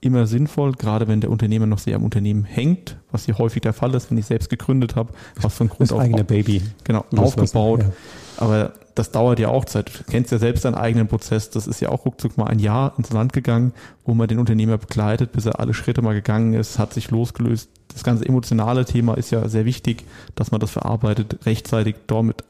immer 0.00 0.26
sinnvoll, 0.26 0.72
gerade 0.72 1.06
wenn 1.06 1.20
der 1.20 1.30
Unternehmer 1.30 1.66
noch 1.66 1.78
sehr 1.78 1.96
am 1.96 2.04
Unternehmen 2.04 2.44
hängt, 2.44 2.96
was 3.10 3.24
hier 3.24 3.38
häufig 3.38 3.62
der 3.62 3.72
Fall 3.72 3.94
ist, 3.94 4.10
wenn 4.10 4.18
ich 4.18 4.26
selbst 4.26 4.50
gegründet 4.50 4.96
habe, 4.96 5.12
was 5.40 5.54
von 5.54 5.68
Grund 5.68 5.82
das 5.82 5.92
auf 5.92 6.00
eigene 6.00 6.24
Baby 6.24 6.62
genau 6.84 7.04
aufgebaut. 7.16 7.82
Ja. 7.82 7.92
Aber 8.36 8.72
das 8.94 9.12
dauert 9.12 9.38
ja 9.38 9.48
auch 9.48 9.64
Zeit. 9.64 9.90
Du 9.96 10.10
kennst 10.10 10.32
ja 10.32 10.38
selbst 10.38 10.64
deinen 10.64 10.74
eigenen 10.74 11.06
Prozess. 11.06 11.50
Das 11.50 11.66
ist 11.66 11.80
ja 11.80 11.90
auch 11.90 12.04
ruckzuck 12.04 12.36
mal 12.36 12.46
ein 12.46 12.58
Jahr 12.58 12.94
ins 12.98 13.12
Land 13.12 13.32
gegangen, 13.32 13.72
wo 14.04 14.14
man 14.14 14.28
den 14.28 14.38
Unternehmer 14.38 14.76
begleitet, 14.76 15.32
bis 15.32 15.46
er 15.46 15.60
alle 15.60 15.72
Schritte 15.72 16.02
mal 16.02 16.14
gegangen 16.14 16.54
ist, 16.54 16.78
hat 16.78 16.92
sich 16.92 17.10
losgelöst. 17.10 17.70
Das 17.92 18.02
ganze 18.02 18.26
emotionale 18.26 18.84
Thema 18.84 19.14
ist 19.14 19.30
ja 19.30 19.48
sehr 19.48 19.64
wichtig, 19.64 20.04
dass 20.34 20.50
man 20.50 20.60
das 20.60 20.72
verarbeitet, 20.72 21.46
rechtzeitig 21.46 21.96
damit 22.06 22.44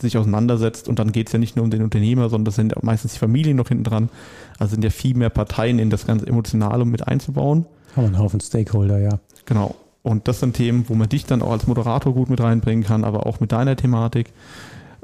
sich 0.00 0.16
auseinandersetzt. 0.16 0.88
Und 0.88 0.98
dann 0.98 1.12
geht 1.12 1.28
es 1.28 1.32
ja 1.32 1.38
nicht 1.38 1.56
nur 1.56 1.64
um 1.64 1.70
den 1.70 1.82
Unternehmer, 1.82 2.28
sondern 2.28 2.46
das 2.46 2.56
sind 2.56 2.82
meistens 2.82 3.14
die 3.14 3.18
Familien 3.18 3.56
noch 3.56 3.68
hinten 3.68 3.84
dran. 3.84 4.08
Also 4.58 4.72
sind 4.72 4.84
ja 4.84 4.90
viel 4.90 5.16
mehr 5.16 5.30
Parteien 5.30 5.78
in 5.78 5.90
das 5.90 6.06
ganze 6.06 6.26
Emotionale 6.26 6.84
mit 6.84 7.06
einzubauen. 7.06 7.66
Haben 7.96 8.06
einen 8.06 8.18
Haufen 8.18 8.40
Stakeholder, 8.40 8.98
ja. 8.98 9.18
Genau. 9.44 9.74
Und 10.02 10.26
das 10.28 10.40
sind 10.40 10.56
Themen, 10.56 10.84
wo 10.88 10.94
man 10.94 11.08
dich 11.08 11.26
dann 11.26 11.42
auch 11.42 11.52
als 11.52 11.66
Moderator 11.66 12.12
gut 12.12 12.28
mit 12.28 12.40
reinbringen 12.40 12.84
kann, 12.84 13.04
aber 13.04 13.26
auch 13.26 13.40
mit 13.40 13.52
deiner 13.52 13.76
Thematik. 13.76 14.32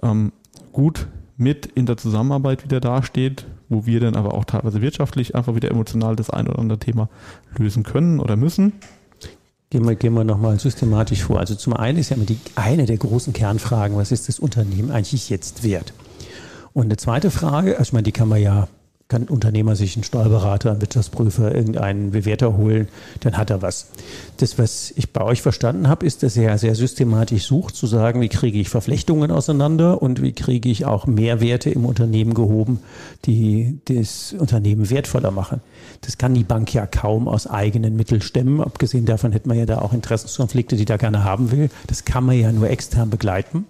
Ähm, 0.03 0.33
gut 0.73 1.07
mit 1.37 1.67
in 1.67 1.87
der 1.87 1.97
Zusammenarbeit 1.97 2.65
wieder 2.65 2.81
dasteht, 2.81 3.47
wo 3.69 3.87
wir 3.87 4.01
dann 4.01 4.17
aber 4.17 4.35
auch 4.35 4.45
teilweise 4.45 4.83
wirtschaftlich 4.83 5.37
einfach 5.37 5.55
wieder 5.55 5.71
emotional 5.71 6.17
das 6.17 6.31
ein 6.31 6.49
oder 6.49 6.59
andere 6.59 6.79
Thema 6.79 7.09
lösen 7.57 7.85
können 7.85 8.19
oder 8.19 8.37
müssen. 8.37 8.73
Gehen 9.71 9.87
wir, 9.87 9.97
gehen 9.97 10.15
wir 10.15 10.25
nochmal 10.25 10.59
systematisch 10.59 11.25
vor. 11.25 11.41
Also 11.41 11.55
zum 11.55 11.75
einen 11.75 11.99
ist 11.99 12.09
ja 12.09 12.17
immer 12.17 12.25
die, 12.25 12.39
eine 12.55 12.87
der 12.87 12.97
großen 12.97 13.35
Kernfragen, 13.35 13.97
was 13.97 14.13
ist 14.13 14.29
das 14.29 14.39
Unternehmen 14.39 14.91
eigentlich 14.91 15.29
jetzt 15.29 15.63
wert? 15.63 15.93
Und 16.73 16.85
eine 16.85 16.97
zweite 16.97 17.31
Frage, 17.31 17.73
also 17.73 17.89
ich 17.89 17.93
meine, 17.93 18.05
die 18.05 18.13
kann 18.13 18.29
man 18.29 18.41
ja 18.41 18.69
kann 19.09 19.23
ein 19.23 19.29
Unternehmer 19.29 19.75
sich 19.75 19.97
einen 19.97 20.05
Steuerberater, 20.05 20.71
einen 20.71 20.83
Wirtschaftsprüfer, 20.83 21.55
irgendeinen 21.55 22.11
Bewerter 22.11 22.59
holen, 22.59 22.89
dann 23.21 23.39
hat 23.39 23.49
er 23.49 23.63
was. 23.63 23.89
Das, 24.37 24.59
was 24.59 24.93
ich 24.97 25.15
bei 25.15 25.23
euch 25.23 25.41
verstanden 25.41 25.89
habe, 25.89 26.05
ist, 26.05 26.23
dass 26.23 26.37
er 26.37 26.59
sehr 26.59 26.75
systematisch 26.75 27.45
sucht, 27.45 27.75
zu 27.75 27.87
sagen, 27.87 28.21
wie 28.21 28.29
kriege 28.29 28.59
ich 28.59 28.69
Verflechtungen 28.69 29.31
auseinander 29.31 30.03
und 30.03 30.21
wie 30.21 30.33
kriege 30.33 30.69
ich 30.69 30.85
auch 30.85 31.07
Mehrwerte 31.07 31.71
im 31.71 31.87
Unternehmen 31.87 32.35
gehoben, 32.35 32.81
die 33.25 33.81
das 33.87 34.35
Unternehmen 34.39 34.91
wertvoller 34.91 35.31
machen. 35.31 35.63
Das 36.03 36.19
kann 36.19 36.35
die 36.35 36.45
Bank 36.45 36.75
ja 36.75 36.87
kaum 36.87 37.29
aus 37.29 37.47
eigenen 37.47 37.97
Mitteln 37.97 38.21
stemmen. 38.21 38.61
Abgesehen 38.61 39.07
davon 39.07 39.33
hätte 39.33 39.49
man 39.49 39.57
ja 39.57 39.65
da 39.65 39.79
auch 39.79 39.95
Interessenskonflikte, 39.95 40.77
die 40.77 40.85
da 40.85 40.99
gerne 40.99 41.25
haben 41.25 41.51
will. 41.51 41.71
Das 41.87 42.05
kann 42.05 42.25
man 42.25 42.39
ja 42.39 42.53
nur 42.53 42.69
extern 42.69 43.09
begleiten. 43.09 43.65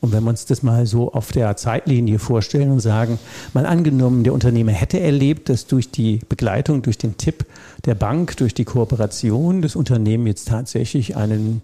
Und 0.00 0.12
wenn 0.12 0.22
wir 0.24 0.30
uns 0.30 0.46
das 0.46 0.62
mal 0.62 0.86
so 0.86 1.12
auf 1.12 1.32
der 1.32 1.56
Zeitlinie 1.56 2.18
vorstellen 2.18 2.70
und 2.70 2.80
sagen, 2.80 3.18
mal 3.52 3.66
angenommen, 3.66 4.24
der 4.24 4.32
Unternehmer 4.32 4.72
hätte 4.72 5.00
erlebt, 5.00 5.48
dass 5.48 5.66
durch 5.66 5.90
die 5.90 6.20
Begleitung, 6.28 6.82
durch 6.82 6.98
den 6.98 7.16
Tipp 7.16 7.46
der 7.84 7.94
Bank, 7.94 8.36
durch 8.36 8.54
die 8.54 8.64
Kooperation 8.64 9.62
das 9.62 9.76
Unternehmen 9.76 10.26
jetzt 10.26 10.48
tatsächlich 10.48 11.16
einen 11.16 11.62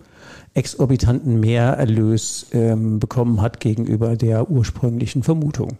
exorbitanten 0.54 1.40
Mehrerlös 1.40 2.46
ähm, 2.52 3.00
bekommen 3.00 3.40
hat 3.40 3.60
gegenüber 3.60 4.16
der 4.16 4.50
ursprünglichen 4.50 5.22
Vermutung. 5.22 5.78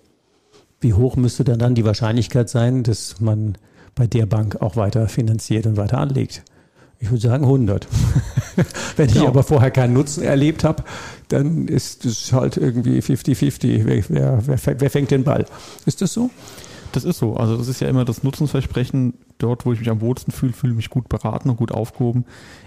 Wie 0.81 0.93
hoch 0.93 1.17
müsste 1.17 1.45
dann 1.45 1.59
dann 1.59 1.75
die 1.75 1.85
Wahrscheinlichkeit 1.85 2.49
sein, 2.49 2.83
dass 2.83 3.21
man 3.21 3.57
bei 3.95 4.07
der 4.07 4.27
Bank 4.27 4.61
auch 4.61 4.77
weiter 4.77 5.09
finanziert 5.09 5.67
und 5.67 5.77
weiter 5.77 5.99
anlegt? 5.99 6.43
Ich 6.99 7.11
würde 7.11 7.21
sagen 7.21 7.45
100. 7.45 7.87
Wenn 8.97 9.09
ich 9.09 9.17
ja. 9.17 9.27
aber 9.27 9.43
vorher 9.43 9.71
keinen 9.71 9.95
Nutzen 9.95 10.23
erlebt 10.23 10.65
habe, 10.65 10.85
dann 11.29 11.69
ist 11.69 12.05
es 12.05 12.33
halt 12.33 12.57
irgendwie 12.57 12.99
50-50. 13.01 13.85
Wer, 13.85 14.47
wer, 14.47 14.81
wer, 14.81 14.91
fängt 14.91 15.11
den 15.11 15.25
Ball? 15.25 15.47
Ist 15.87 16.03
das 16.03 16.13
so? 16.13 16.31
Das 16.93 17.05
ist 17.05 17.19
so. 17.19 17.37
Also 17.37 17.57
das 17.57 17.69
ist 17.69 17.81
ja 17.81 17.89
immer 17.89 18.05
das 18.05 18.23
Nutzensversprechen. 18.23 19.15
Dort, 19.39 19.67
wo 19.67 19.73
ich 19.73 19.81
mich 19.81 19.91
am 19.91 20.01
wohlsten 20.01 20.33
fühle, 20.33 20.53
fühle 20.53 20.75
mich 20.75 20.91
gut 20.91 21.09
beraten 21.09 21.51
und 21.51 21.57
gut 21.57 21.73
aufgehoben, 21.73 22.25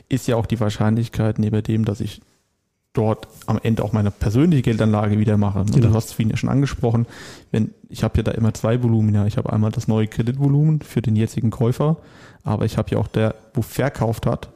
ist 0.10 0.28
ja 0.28 0.36
auch 0.36 0.46
die 0.46 0.60
Wahrscheinlichkeit 0.60 1.40
neben 1.40 1.64
dem, 1.64 1.86
dass 1.86 2.02
ich 2.02 2.22
dort 2.94 3.28
am 3.46 3.60
Ende 3.62 3.84
auch 3.84 3.94
meine 3.94 4.12
persönliche 4.12 4.64
Geldanlage 4.64 5.20
wieder 5.20 5.38
mache. 5.38 5.60
Und 5.60 5.74
genau. 5.74 5.90
Du 5.90 5.94
hast 5.94 6.06
es 6.06 6.12
vorhin 6.14 6.32
ja 6.32 6.38
schon 6.38 6.50
angesprochen. 6.50 7.06
Wenn, 7.52 7.74
ich 7.90 8.04
habe 8.04 8.18
ja 8.18 8.24
da 8.24 8.32
immer 8.32 8.54
zwei 8.54 8.82
Volumina. 8.82 9.28
Ich 9.28 9.38
habe 9.38 9.54
einmal 9.54 9.72
das 9.72 9.88
neue 9.88 10.08
Kreditvolumen 10.08 10.82
für 10.82 11.02
den 11.02 11.16
jetzigen 11.16 11.52
Käufer 11.52 11.98
aber 12.48 12.64
ich 12.64 12.78
habe 12.78 12.92
ja 12.92 12.98
auch 12.98 13.10
der, 13.10 13.36
wo 13.54 13.62
verkauft 13.62 14.26
hat, 14.26 14.50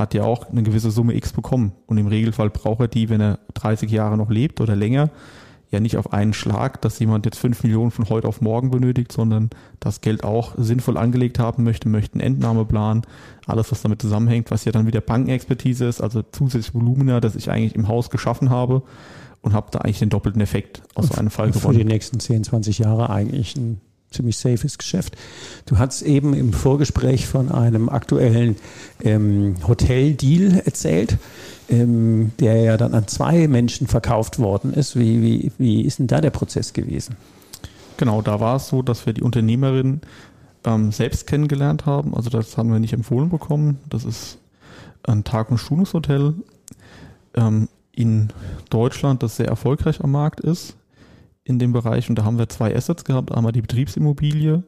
hat 0.00 0.14
ja 0.14 0.24
auch 0.24 0.50
eine 0.50 0.62
gewisse 0.62 0.90
Summe 0.90 1.14
X 1.14 1.32
bekommen. 1.32 1.72
Und 1.86 1.98
im 1.98 2.06
Regelfall 2.06 2.50
braucht 2.50 2.80
er 2.80 2.88
die, 2.88 3.08
wenn 3.08 3.20
er 3.20 3.38
30 3.54 3.90
Jahre 3.90 4.16
noch 4.16 4.30
lebt 4.30 4.60
oder 4.60 4.74
länger, 4.74 5.10
ja 5.70 5.78
nicht 5.78 5.96
auf 5.96 6.12
einen 6.12 6.32
Schlag, 6.32 6.80
dass 6.80 6.98
jemand 6.98 7.24
jetzt 7.26 7.38
5 7.38 7.62
Millionen 7.62 7.90
von 7.90 8.08
heute 8.08 8.26
auf 8.26 8.40
morgen 8.40 8.70
benötigt, 8.70 9.12
sondern 9.12 9.50
das 9.78 10.00
Geld 10.00 10.24
auch 10.24 10.54
sinnvoll 10.56 10.96
angelegt 10.96 11.38
haben 11.38 11.62
möchte, 11.62 11.88
möchte 11.88 12.14
einen 12.14 12.34
Entnahmeplan, 12.34 13.02
alles, 13.46 13.70
was 13.70 13.82
damit 13.82 14.02
zusammenhängt, 14.02 14.50
was 14.50 14.64
ja 14.64 14.72
dann 14.72 14.86
wieder 14.86 15.00
Bankenexpertise 15.00 15.86
ist, 15.86 16.00
also 16.00 16.22
zusätzliche 16.22 16.74
Volumina, 16.74 17.20
das 17.20 17.36
ich 17.36 17.50
eigentlich 17.50 17.76
im 17.76 17.86
Haus 17.86 18.10
geschaffen 18.10 18.50
habe 18.50 18.82
und 19.42 19.52
habe 19.52 19.68
da 19.70 19.80
eigentlich 19.80 20.00
den 20.00 20.10
doppelten 20.10 20.40
Effekt 20.40 20.82
aus 20.94 21.08
so 21.08 21.14
einem 21.14 21.30
Fall 21.30 21.50
gewonnen. 21.50 21.74
Für 21.74 21.84
die 21.84 21.84
nächsten 21.84 22.18
10, 22.18 22.44
20 22.44 22.78
Jahre 22.78 23.10
eigentlich 23.10 23.56
ein 23.56 23.80
ziemlich 24.10 24.36
safes 24.36 24.76
Geschäft. 24.76 25.16
Du 25.66 25.78
hast 25.78 26.02
eben 26.02 26.34
im 26.34 26.52
Vorgespräch 26.52 27.26
von 27.26 27.50
einem 27.50 27.88
aktuellen 27.88 28.56
ähm, 29.02 29.54
Hotel-Deal 29.66 30.62
erzählt, 30.64 31.16
ähm, 31.68 32.32
der 32.40 32.56
ja 32.56 32.76
dann 32.76 32.94
an 32.94 33.06
zwei 33.06 33.46
Menschen 33.46 33.86
verkauft 33.86 34.38
worden 34.38 34.74
ist. 34.74 34.98
Wie, 34.98 35.22
wie, 35.22 35.52
wie 35.58 35.82
ist 35.82 36.00
denn 36.00 36.08
da 36.08 36.20
der 36.20 36.30
Prozess 36.30 36.72
gewesen? 36.72 37.16
Genau, 37.96 38.20
da 38.22 38.40
war 38.40 38.56
es 38.56 38.68
so, 38.68 38.82
dass 38.82 39.06
wir 39.06 39.12
die 39.12 39.22
Unternehmerin 39.22 40.00
ähm, 40.64 40.90
selbst 40.90 41.26
kennengelernt 41.26 41.86
haben. 41.86 42.14
Also 42.14 42.30
das 42.30 42.56
haben 42.56 42.72
wir 42.72 42.80
nicht 42.80 42.92
empfohlen 42.92 43.28
bekommen. 43.28 43.78
Das 43.88 44.04
ist 44.04 44.38
ein 45.04 45.22
Tag- 45.22 45.50
und 45.50 45.58
Schulungshotel 45.58 46.34
ähm, 47.34 47.68
in 47.92 48.30
Deutschland, 48.70 49.22
das 49.22 49.36
sehr 49.36 49.48
erfolgreich 49.48 50.02
am 50.02 50.10
Markt 50.10 50.40
ist 50.40 50.76
in 51.44 51.58
dem 51.58 51.72
Bereich 51.72 52.08
und 52.08 52.16
da 52.16 52.24
haben 52.24 52.38
wir 52.38 52.48
zwei 52.48 52.74
Assets 52.74 53.04
gehabt. 53.04 53.32
Einmal 53.32 53.52
die 53.52 53.62
Betriebsimmobilie, 53.62 54.62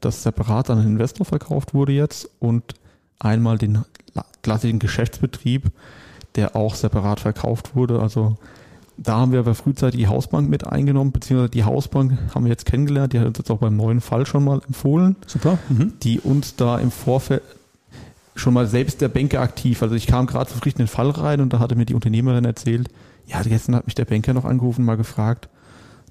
das 0.00 0.22
separat 0.22 0.70
an 0.70 0.78
den 0.78 0.92
Investor 0.92 1.26
verkauft 1.26 1.74
wurde 1.74 1.92
jetzt 1.92 2.28
und 2.38 2.74
einmal 3.18 3.58
den 3.58 3.84
klassischen 4.42 4.78
Geschäftsbetrieb, 4.78 5.70
der 6.34 6.56
auch 6.56 6.74
separat 6.74 7.20
verkauft 7.20 7.76
wurde. 7.76 8.00
Also 8.00 8.36
da 8.96 9.16
haben 9.16 9.32
wir 9.32 9.40
aber 9.40 9.54
frühzeitig 9.54 10.00
die 10.00 10.06
Hausbank 10.06 10.48
mit 10.48 10.66
eingenommen, 10.66 11.12
beziehungsweise 11.12 11.50
die 11.50 11.64
Hausbank 11.64 12.18
haben 12.34 12.44
wir 12.44 12.50
jetzt 12.50 12.66
kennengelernt, 12.66 13.12
die 13.12 13.20
hat 13.20 13.26
uns 13.26 13.38
jetzt 13.38 13.50
auch 13.50 13.58
beim 13.58 13.76
neuen 13.76 14.00
Fall 14.00 14.26
schon 14.26 14.44
mal 14.44 14.60
empfohlen. 14.66 15.16
Super. 15.26 15.58
Mhm. 15.68 15.94
Die 16.02 16.20
uns 16.20 16.56
da 16.56 16.78
im 16.78 16.90
Vorfeld 16.90 17.42
schon 18.34 18.54
mal 18.54 18.66
selbst 18.66 19.00
der 19.00 19.08
Banker 19.08 19.40
aktiv. 19.40 19.82
Also 19.82 19.94
ich 19.94 20.06
kam 20.06 20.26
gerade 20.26 20.50
zufrieden 20.50 20.80
in 20.80 20.86
den 20.86 20.90
Fall 20.90 21.10
rein 21.10 21.40
und 21.40 21.52
da 21.52 21.58
hatte 21.58 21.74
mir 21.74 21.84
die 21.84 21.94
Unternehmerin 21.94 22.44
erzählt, 22.44 22.88
ja, 23.26 23.42
gestern 23.42 23.76
hat 23.76 23.86
mich 23.86 23.94
der 23.94 24.04
Banker 24.04 24.34
noch 24.34 24.44
angerufen, 24.44 24.84
mal 24.84 24.96
gefragt, 24.96 25.48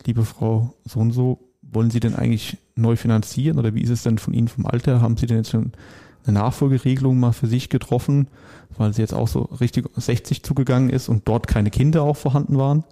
liebe 0.05 0.25
Frau 0.25 0.73
so 0.85 0.99
und 0.99 1.11
so, 1.11 1.39
wollen 1.61 1.91
Sie 1.91 1.99
denn 1.99 2.15
eigentlich 2.15 2.57
neu 2.75 2.95
finanzieren 2.95 3.59
oder 3.59 3.73
wie 3.75 3.81
ist 3.81 3.89
es 3.89 4.03
denn 4.03 4.17
von 4.17 4.33
Ihnen 4.33 4.47
vom 4.47 4.65
Alter? 4.65 5.01
Haben 5.01 5.17
Sie 5.17 5.25
denn 5.25 5.37
jetzt 5.37 5.51
schon 5.51 5.71
eine 6.25 6.39
Nachfolgeregelung 6.39 7.19
mal 7.19 7.33
für 7.33 7.47
sich 7.47 7.69
getroffen, 7.69 8.27
weil 8.77 8.93
sie 8.93 9.01
jetzt 9.01 9.13
auch 9.13 9.27
so 9.27 9.41
richtig 9.59 9.89
60 9.95 10.43
zugegangen 10.43 10.89
ist 10.89 11.09
und 11.09 11.27
dort 11.27 11.47
keine 11.47 11.69
Kinder 11.69 12.03
auch 12.03 12.17
vorhanden 12.17 12.57
waren 12.57 12.83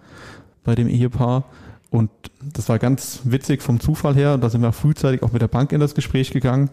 bei 0.63 0.75
dem 0.75 0.87
Ehepaar. 0.87 1.43
Und 1.89 2.09
das 2.53 2.69
war 2.69 2.77
ganz 2.79 3.21
witzig 3.23 3.61
vom 3.61 3.79
Zufall 3.79 4.15
her. 4.15 4.35
Und 4.35 4.43
da 4.43 4.49
sind 4.49 4.61
wir 4.61 4.71
frühzeitig 4.71 5.23
auch 5.23 5.31
mit 5.31 5.41
der 5.41 5.47
Bank 5.47 5.71
in 5.71 5.79
das 5.79 5.95
Gespräch 5.95 6.31
gegangen. 6.31 6.69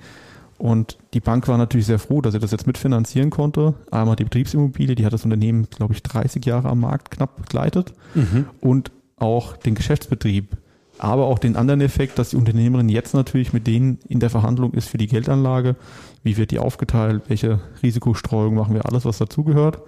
Und 0.58 0.98
die 1.14 1.20
Bank 1.20 1.48
war 1.48 1.58
natürlich 1.58 1.86
sehr 1.86 1.98
froh, 1.98 2.20
dass 2.22 2.32
sie 2.32 2.38
das 2.38 2.50
jetzt 2.50 2.66
mitfinanzieren 2.66 3.30
konnte. 3.30 3.74
Einmal 3.90 4.16
die 4.16 4.24
Betriebsimmobilie, 4.24 4.94
die 4.94 5.04
hat 5.04 5.12
das 5.12 5.24
Unternehmen, 5.24 5.68
glaube 5.70 5.94
ich, 5.94 6.02
30 6.02 6.44
Jahre 6.44 6.68
am 6.68 6.80
Markt 6.80 7.10
knapp 7.10 7.36
begleitet. 7.36 7.92
Mhm. 8.14 8.46
Und 8.60 8.90
auch 9.16 9.56
den 9.56 9.75
Geschäftsbetrieb, 9.75 10.56
aber 10.99 11.26
auch 11.26 11.38
den 11.38 11.56
anderen 11.56 11.80
Effekt, 11.80 12.18
dass 12.18 12.30
die 12.30 12.37
Unternehmerin 12.37 12.88
jetzt 12.88 13.14
natürlich 13.14 13.52
mit 13.52 13.66
denen 13.66 13.99
in 14.08 14.20
der 14.20 14.30
Verhandlung 14.30 14.73
ist 14.73 14.88
für 14.88 14.99
die 14.99 15.06
Geldanlage. 15.08 15.76
Wie 16.23 16.37
wird 16.37 16.50
die 16.50 16.58
aufgeteilt? 16.58 17.25
Welche 17.28 17.61
Risikostreuung 17.82 18.54
machen 18.54 18.75
wir? 18.75 18.87
Alles, 18.87 19.04
was 19.04 19.18
dazugehört. 19.18 19.80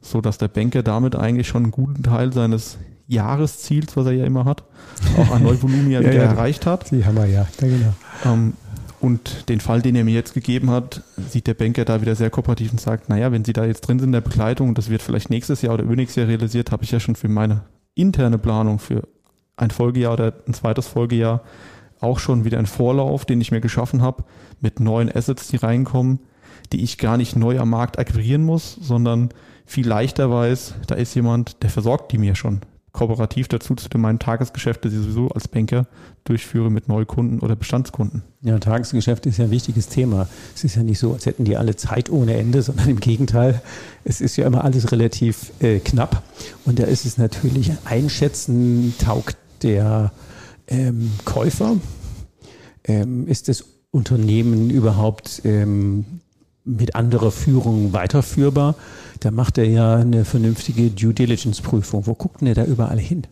So 0.00 0.20
dass 0.20 0.38
der 0.38 0.48
Banker 0.48 0.82
damit 0.82 1.16
eigentlich 1.16 1.48
schon 1.48 1.64
einen 1.64 1.72
guten 1.72 2.02
Teil 2.02 2.32
seines 2.32 2.78
Jahresziels, 3.08 3.96
was 3.96 4.06
er 4.06 4.12
ja 4.12 4.24
immer 4.24 4.44
hat, 4.44 4.64
auch 5.18 5.30
an 5.30 5.42
Neuvolumen 5.42 5.90
ja, 5.90 6.00
wieder 6.00 6.14
ja, 6.14 6.22
erreicht 6.22 6.66
hat. 6.66 6.90
Die 6.90 7.04
haben 7.04 7.16
wir 7.16 7.26
ja, 7.26 7.46
ja 7.60 7.66
genau. 7.66 7.94
Ähm, 8.24 8.54
und 9.00 9.48
den 9.48 9.60
Fall, 9.60 9.82
den 9.82 9.94
er 9.94 10.04
mir 10.04 10.14
jetzt 10.14 10.34
gegeben 10.34 10.70
hat, 10.70 11.02
sieht 11.28 11.46
der 11.46 11.54
Banker 11.54 11.84
da 11.84 12.00
wieder 12.00 12.14
sehr 12.14 12.30
kooperativ 12.30 12.72
und 12.72 12.80
sagt, 12.80 13.08
naja, 13.08 13.30
wenn 13.30 13.44
Sie 13.44 13.52
da 13.52 13.64
jetzt 13.64 13.82
drin 13.82 13.98
sind 13.98 14.08
in 14.08 14.12
der 14.12 14.22
Begleitung, 14.22 14.74
das 14.74 14.88
wird 14.88 15.02
vielleicht 15.02 15.30
nächstes 15.30 15.62
Jahr 15.62 15.74
oder 15.74 15.84
übernächstes 15.84 16.16
Jahr 16.16 16.28
realisiert, 16.28 16.72
habe 16.72 16.82
ich 16.82 16.90
ja 16.90 16.98
schon 16.98 17.14
für 17.14 17.28
meine 17.28 17.62
interne 17.96 18.38
Planung 18.38 18.78
für 18.78 19.08
ein 19.56 19.70
Folgejahr 19.70 20.12
oder 20.12 20.34
ein 20.46 20.54
zweites 20.54 20.86
Folgejahr 20.86 21.42
auch 21.98 22.18
schon 22.18 22.44
wieder 22.44 22.58
einen 22.58 22.66
Vorlauf, 22.66 23.24
den 23.24 23.40
ich 23.40 23.50
mir 23.50 23.60
geschaffen 23.60 24.02
habe, 24.02 24.24
mit 24.60 24.80
neuen 24.80 25.10
Assets, 25.10 25.48
die 25.48 25.56
reinkommen, 25.56 26.20
die 26.72 26.82
ich 26.82 26.98
gar 26.98 27.16
nicht 27.16 27.36
neu 27.36 27.58
am 27.58 27.70
Markt 27.70 27.98
akquirieren 27.98 28.44
muss, 28.44 28.74
sondern 28.74 29.30
viel 29.64 29.88
leichter 29.88 30.30
weiß, 30.30 30.74
da 30.86 30.94
ist 30.94 31.14
jemand, 31.14 31.62
der 31.62 31.70
versorgt 31.70 32.12
die 32.12 32.18
mir 32.18 32.34
schon 32.34 32.60
kooperativ 32.96 33.46
dazu 33.48 33.74
zu 33.74 33.88
meinen 33.98 34.18
Tagesgeschäfte, 34.18 34.88
die 34.88 34.96
ich 34.96 35.02
sowieso 35.02 35.28
als 35.28 35.48
Banker 35.48 35.86
durchführe 36.24 36.70
mit 36.70 36.88
Neukunden 36.88 37.40
oder 37.40 37.54
Bestandskunden. 37.54 38.22
Ja, 38.40 38.58
Tagesgeschäft 38.58 39.26
ist 39.26 39.36
ja 39.36 39.44
ein 39.44 39.50
wichtiges 39.50 39.88
Thema. 39.88 40.28
Es 40.54 40.64
ist 40.64 40.76
ja 40.76 40.82
nicht 40.82 40.98
so, 40.98 41.12
als 41.12 41.26
hätten 41.26 41.44
die 41.44 41.58
alle 41.58 41.76
Zeit 41.76 42.08
ohne 42.08 42.34
Ende, 42.34 42.62
sondern 42.62 42.88
im 42.88 43.00
Gegenteil, 43.00 43.60
es 44.04 44.22
ist 44.22 44.36
ja 44.36 44.46
immer 44.46 44.64
alles 44.64 44.92
relativ 44.92 45.52
äh, 45.60 45.78
knapp. 45.78 46.22
Und 46.64 46.78
da 46.78 46.84
ist 46.84 47.04
es 47.04 47.18
natürlich 47.18 47.70
einschätzen, 47.84 48.94
taugt 48.98 49.36
der 49.62 50.12
ähm, 50.66 51.12
Käufer, 51.26 51.76
ähm, 52.84 53.28
ist 53.28 53.48
das 53.48 53.64
Unternehmen 53.90 54.70
überhaupt 54.70 55.42
ähm, 55.44 56.06
mit 56.64 56.94
anderer 56.94 57.30
Führung 57.30 57.92
weiterführbar? 57.92 58.74
Da 59.20 59.30
macht 59.30 59.58
er 59.58 59.66
ja 59.66 59.96
eine 59.96 60.24
vernünftige 60.24 60.90
Due 60.90 61.14
Diligence 61.14 61.60
Prüfung. 61.60 62.06
Wo 62.06 62.14
guckt 62.14 62.40
denn 62.40 62.48
er 62.48 62.54
da 62.54 62.64
überall 62.64 62.98
hin? 62.98 63.26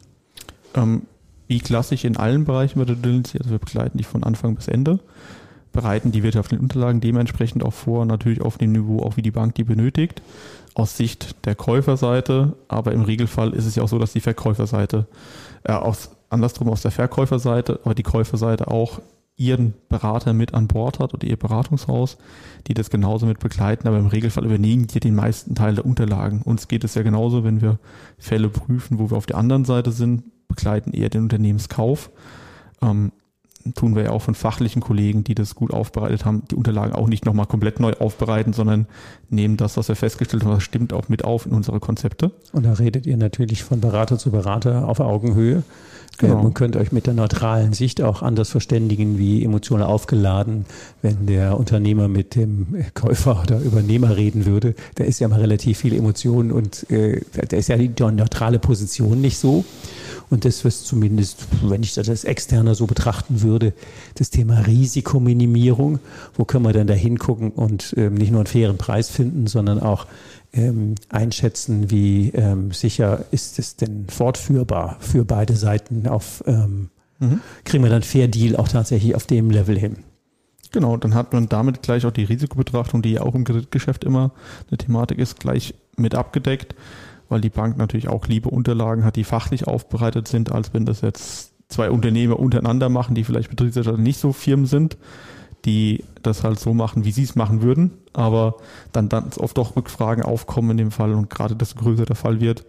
Ähm, 0.74 1.02
wie 1.46 1.60
klassisch 1.60 2.04
in 2.04 2.16
allen 2.16 2.44
Bereichen 2.44 2.78
bei 2.78 2.84
der 2.84 2.96
Due 2.96 3.12
Diligence, 3.12 3.36
also 3.36 3.50
wir 3.50 3.58
begleiten 3.58 3.98
die 3.98 4.04
von 4.04 4.24
Anfang 4.24 4.54
bis 4.54 4.68
Ende, 4.68 5.00
bereiten 5.72 6.12
die 6.12 6.22
wirtschaftlichen 6.22 6.62
Unterlagen 6.62 7.00
dementsprechend 7.00 7.62
auch 7.62 7.72
vor, 7.72 8.06
natürlich 8.06 8.40
auf 8.40 8.56
dem 8.56 8.72
Niveau, 8.72 9.00
auch 9.00 9.16
wie 9.16 9.22
die 9.22 9.30
Bank 9.30 9.56
die 9.56 9.64
benötigt, 9.64 10.22
aus 10.74 10.96
Sicht 10.96 11.44
der 11.44 11.54
Käuferseite, 11.54 12.54
aber 12.68 12.92
im 12.92 13.02
Regelfall 13.02 13.52
ist 13.52 13.66
es 13.66 13.74
ja 13.74 13.82
auch 13.82 13.88
so, 13.88 13.98
dass 13.98 14.12
die 14.12 14.20
Verkäuferseite, 14.20 15.06
äh, 15.64 15.72
aus, 15.72 16.10
andersrum 16.30 16.68
aus 16.68 16.82
der 16.82 16.92
Verkäuferseite, 16.92 17.80
aber 17.84 17.94
die 17.94 18.02
Käuferseite 18.02 18.68
auch 18.68 19.00
ihren 19.36 19.74
Berater 19.88 20.32
mit 20.32 20.54
an 20.54 20.68
Bord 20.68 21.00
hat 21.00 21.12
oder 21.12 21.26
ihr 21.26 21.36
Beratungshaus, 21.36 22.18
die 22.66 22.74
das 22.74 22.90
genauso 22.90 23.26
mit 23.26 23.40
begleiten, 23.40 23.88
aber 23.88 23.98
im 23.98 24.06
Regelfall 24.06 24.44
übernehmen 24.44 24.86
die 24.86 25.00
den 25.00 25.14
meisten 25.14 25.54
Teil 25.54 25.74
der 25.74 25.86
Unterlagen. 25.86 26.42
Uns 26.42 26.68
geht 26.68 26.84
es 26.84 26.94
ja 26.94 27.02
genauso, 27.02 27.42
wenn 27.42 27.60
wir 27.60 27.78
Fälle 28.16 28.48
prüfen, 28.48 28.98
wo 28.98 29.10
wir 29.10 29.16
auf 29.16 29.26
der 29.26 29.36
anderen 29.36 29.64
Seite 29.64 29.90
sind, 29.90 30.22
begleiten 30.46 30.92
eher 30.92 31.08
den 31.08 31.22
Unternehmenskauf. 31.22 32.10
Ähm, 32.80 33.10
tun 33.74 33.96
wir 33.96 34.04
ja 34.04 34.10
auch 34.10 34.22
von 34.22 34.34
fachlichen 34.34 34.82
Kollegen, 34.82 35.24
die 35.24 35.34
das 35.34 35.54
gut 35.54 35.72
aufbereitet 35.72 36.24
haben, 36.24 36.42
die 36.50 36.54
Unterlagen 36.54 36.94
auch 36.94 37.08
nicht 37.08 37.24
nochmal 37.24 37.46
komplett 37.46 37.80
neu 37.80 37.94
aufbereiten, 37.94 38.52
sondern 38.52 38.86
nehmen 39.30 39.56
das, 39.56 39.76
was 39.76 39.88
wir 39.88 39.96
festgestellt 39.96 40.44
haben, 40.44 40.52
das 40.52 40.62
stimmt 40.62 40.92
auch 40.92 41.08
mit 41.08 41.24
auf 41.24 41.46
in 41.46 41.52
unsere 41.52 41.80
Konzepte. 41.80 42.32
Und 42.52 42.66
da 42.66 42.74
redet 42.74 43.06
ihr 43.06 43.16
natürlich 43.16 43.64
von 43.64 43.80
Berater 43.80 44.18
zu 44.18 44.30
Berater 44.30 44.86
auf 44.86 45.00
Augenhöhe. 45.00 45.62
Genau. 46.18 46.42
Man 46.42 46.54
könnte 46.54 46.78
euch 46.78 46.92
mit 46.92 47.06
der 47.06 47.14
neutralen 47.14 47.72
Sicht 47.72 48.00
auch 48.00 48.22
anders 48.22 48.50
verständigen, 48.50 49.18
wie 49.18 49.44
emotional 49.44 49.86
aufgeladen, 49.86 50.64
wenn 51.02 51.26
der 51.26 51.58
Unternehmer 51.58 52.08
mit 52.08 52.34
dem 52.34 52.66
Käufer 52.94 53.42
oder 53.42 53.60
Übernehmer 53.60 54.16
reden 54.16 54.46
würde. 54.46 54.74
Da 54.94 55.04
ist 55.04 55.18
ja 55.18 55.28
mal 55.28 55.40
relativ 55.40 55.78
viel 55.78 55.94
Emotion 55.94 56.52
und 56.52 56.88
äh, 56.90 57.20
da 57.48 57.56
ist 57.56 57.68
ja 57.68 57.76
die 57.76 57.90
neutrale 57.98 58.58
Position 58.58 59.20
nicht 59.20 59.38
so. 59.38 59.64
Und 60.30 60.44
das, 60.44 60.64
was 60.64 60.84
zumindest, 60.84 61.46
wenn 61.62 61.82
ich 61.82 61.94
das 61.94 62.08
als 62.08 62.24
Externer 62.24 62.74
so 62.74 62.86
betrachten 62.86 63.42
würde, 63.42 63.72
das 64.14 64.30
Thema 64.30 64.60
Risikominimierung, 64.60 65.98
wo 66.34 66.44
können 66.44 66.64
wir 66.64 66.72
denn 66.72 66.86
da 66.86 66.94
hingucken 66.94 67.50
und 67.50 67.94
ähm, 67.96 68.14
nicht 68.14 68.30
nur 68.30 68.40
einen 68.40 68.46
fairen 68.46 68.78
Preis 68.78 69.10
finden, 69.10 69.46
sondern 69.46 69.80
auch 69.80 70.06
ähm, 70.54 70.94
einschätzen, 71.08 71.90
wie 71.90 72.30
ähm, 72.30 72.70
sicher 72.70 73.24
ist 73.30 73.58
es 73.58 73.76
denn 73.76 74.06
fortführbar 74.08 74.96
für 75.00 75.24
beide 75.24 75.56
Seiten 75.56 76.06
auf, 76.06 76.44
ähm, 76.46 76.90
mhm. 77.18 77.40
kriegen 77.64 77.82
wir 77.82 77.90
dann 77.90 78.02
Fair 78.02 78.28
Deal 78.28 78.56
auch 78.56 78.68
tatsächlich 78.68 79.14
auf 79.14 79.26
dem 79.26 79.50
Level 79.50 79.78
hin. 79.78 79.98
Genau, 80.70 80.96
dann 80.96 81.14
hat 81.14 81.32
man 81.32 81.48
damit 81.48 81.82
gleich 81.82 82.04
auch 82.04 82.10
die 82.10 82.24
Risikobetrachtung, 82.24 83.02
die 83.02 83.12
ja 83.12 83.22
auch 83.22 83.34
im 83.34 83.44
Kreditgeschäft 83.44 84.04
immer 84.04 84.32
eine 84.68 84.78
Thematik 84.78 85.18
ist, 85.18 85.38
gleich 85.38 85.74
mit 85.96 86.14
abgedeckt, 86.14 86.74
weil 87.28 87.40
die 87.40 87.50
Bank 87.50 87.76
natürlich 87.76 88.08
auch 88.08 88.26
liebe 88.26 88.50
Unterlagen 88.50 89.04
hat, 89.04 89.16
die 89.16 89.24
fachlich 89.24 89.66
aufbereitet 89.66 90.26
sind, 90.26 90.50
als 90.50 90.74
wenn 90.74 90.84
das 90.84 91.00
jetzt 91.00 91.52
zwei 91.68 91.90
Unternehmer 91.90 92.38
untereinander 92.38 92.88
machen, 92.88 93.14
die 93.14 93.24
vielleicht 93.24 93.50
Betriebswirtschaft 93.50 93.98
nicht 93.98 94.18
so 94.18 94.32
Firmen 94.32 94.66
sind 94.66 94.96
die 95.64 96.04
das 96.22 96.44
halt 96.44 96.58
so 96.58 96.74
machen, 96.74 97.04
wie 97.04 97.12
sie 97.12 97.22
es 97.22 97.36
machen 97.36 97.62
würden, 97.62 97.92
aber 98.12 98.56
dann, 98.92 99.08
dann 99.08 99.30
oft 99.38 99.58
auch 99.58 99.76
Rückfragen 99.76 100.22
aufkommen 100.22 100.72
in 100.72 100.76
dem 100.76 100.90
Fall 100.90 101.12
und 101.12 101.30
gerade 101.30 101.56
desto 101.56 101.80
größer 101.80 102.04
der 102.04 102.16
Fall 102.16 102.40
wird, 102.40 102.64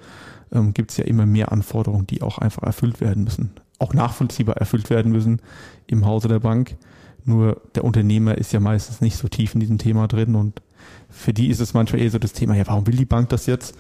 ähm, 0.51 0.73
gibt 0.73 0.91
es 0.91 0.97
ja 0.97 1.05
immer 1.05 1.25
mehr 1.25 1.51
Anforderungen, 1.51 2.07
die 2.07 2.21
auch 2.21 2.37
einfach 2.37 2.63
erfüllt 2.63 3.01
werden 3.01 3.23
müssen, 3.23 3.51
auch 3.79 3.93
nachvollziehbar 3.93 4.57
erfüllt 4.57 4.89
werden 4.89 5.11
müssen 5.11 5.41
im 5.87 6.05
Hause 6.05 6.27
der 6.27 6.39
Bank. 6.39 6.77
Nur 7.23 7.61
der 7.73 7.83
Unternehmer 7.83 8.37
ist 8.37 8.53
ja 8.53 8.59
meistens 8.59 9.01
nicht 9.01 9.17
so 9.17 9.27
tief 9.27 9.55
in 9.55 9.59
diesem 9.59 9.77
Thema 9.77 10.07
drin 10.07 10.35
und 10.35 10.61
für 11.09 11.33
die 11.33 11.47
ist 11.47 11.59
es 11.59 11.73
manchmal 11.73 12.01
eher 12.01 12.11
so 12.11 12.19
das 12.19 12.33
Thema, 12.33 12.55
ja, 12.55 12.67
warum 12.67 12.85
will 12.85 12.95
die 12.95 13.05
Bank 13.05 13.29
das 13.29 13.47
jetzt? 13.47 13.75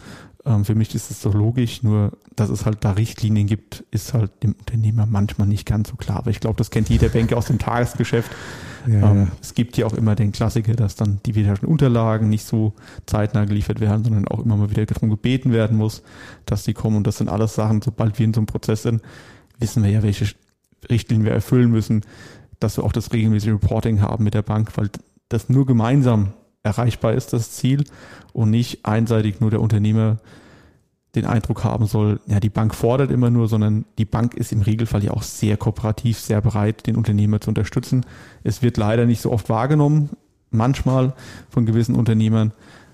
Ähm, 0.45 0.63
für 0.63 0.75
mich 0.75 0.93
ist 0.93 1.09
es 1.09 1.21
doch 1.21 1.33
logisch, 1.33 1.81
nur 1.81 2.11
dass 2.35 2.49
es 2.49 2.65
halt 2.65 2.83
da 2.85 2.91
Richtlinien 2.91 3.47
gibt, 3.47 3.83
ist 3.91 4.13
halt 4.13 4.31
dem 4.43 4.53
Unternehmer 4.53 5.05
manchmal 5.05 5.47
nicht 5.47 5.65
ganz 5.65 5.89
so 5.89 5.95
klar. 5.95 6.17
Aber 6.17 6.29
ich 6.29 6.39
glaube, 6.39 6.57
das 6.57 6.69
kennt 6.69 6.89
jeder 6.89 7.09
Banker 7.09 7.37
aus 7.37 7.47
dem 7.47 7.57
Tagesgeschäft. 7.57 8.31
Ja, 8.87 9.11
ähm, 9.11 9.17
ja. 9.17 9.27
Es 9.41 9.55
gibt 9.55 9.77
ja 9.77 9.87
auch 9.87 9.93
immer 9.93 10.15
den 10.15 10.31
Klassiker, 10.31 10.73
dass 10.73 10.95
dann 10.95 11.19
die 11.25 11.33
wiederherstellenden 11.33 11.71
Unterlagen 11.71 12.29
nicht 12.29 12.45
so 12.45 12.73
zeitnah 13.07 13.45
geliefert 13.45 13.79
werden, 13.79 14.03
sondern 14.03 14.27
auch 14.27 14.43
immer 14.43 14.55
mal 14.55 14.69
wieder 14.69 14.85
darum 14.85 15.09
gebeten 15.09 15.51
werden 15.51 15.77
muss, 15.77 16.03
dass 16.45 16.63
die 16.63 16.73
kommen. 16.73 16.97
Und 16.97 17.07
das 17.07 17.17
sind 17.17 17.29
alles 17.29 17.55
Sachen, 17.55 17.81
sobald 17.81 18.19
wir 18.19 18.25
in 18.25 18.33
so 18.33 18.41
einem 18.41 18.47
Prozess 18.47 18.83
sind, 18.83 19.01
wissen 19.59 19.83
wir 19.83 19.89
ja, 19.89 20.03
welche 20.03 20.27
Richtlinien 20.89 21.25
wir 21.25 21.33
erfüllen 21.33 21.71
müssen, 21.71 22.01
dass 22.59 22.77
wir 22.77 22.83
auch 22.83 22.91
das 22.91 23.11
regelmäßige 23.11 23.53
Reporting 23.53 24.01
haben 24.01 24.23
mit 24.23 24.35
der 24.35 24.43
Bank, 24.43 24.71
weil 24.75 24.89
das 25.29 25.49
nur 25.49 25.65
gemeinsam 25.65 26.33
erreichbar 26.65 27.13
ist, 27.13 27.31
das 27.33 27.51
Ziel, 27.51 27.85
und 28.33 28.49
nicht 28.49 28.85
einseitig 28.85 29.39
nur 29.39 29.51
der 29.51 29.61
Unternehmer 29.61 30.17
den 31.15 31.25
Eindruck 31.25 31.63
haben 31.63 31.85
soll, 31.85 32.19
ja, 32.27 32.41
die 32.41 32.49
Bank 32.49 32.75
fordert 32.75 33.09
immer 33.09 33.29
nur, 33.29 33.47
sondern 33.47 33.85
die 33.97 34.05
Bank 34.05 34.33
ist 34.33 34.51
im 34.51 34.61
Regelfall 34.61 35.03
ja 35.03 35.11
auch 35.11 35.23
sehr 35.23 35.55
kooperativ, 35.55 36.19
sehr 36.19 36.41
bereit, 36.41 36.87
den 36.87 36.97
Unternehmer 36.97 37.39
zu 37.39 37.49
unterstützen. 37.49 38.05
Es 38.43 38.61
wird 38.61 38.75
leider 38.75 39.05
nicht 39.05 39.21
so 39.21 39.31
oft 39.31 39.47
wahrgenommen, 39.47 40.09
manchmal 40.51 41.13
von 41.49 41.65
gewissen 41.65 41.95
Unternehmern, 41.95 42.51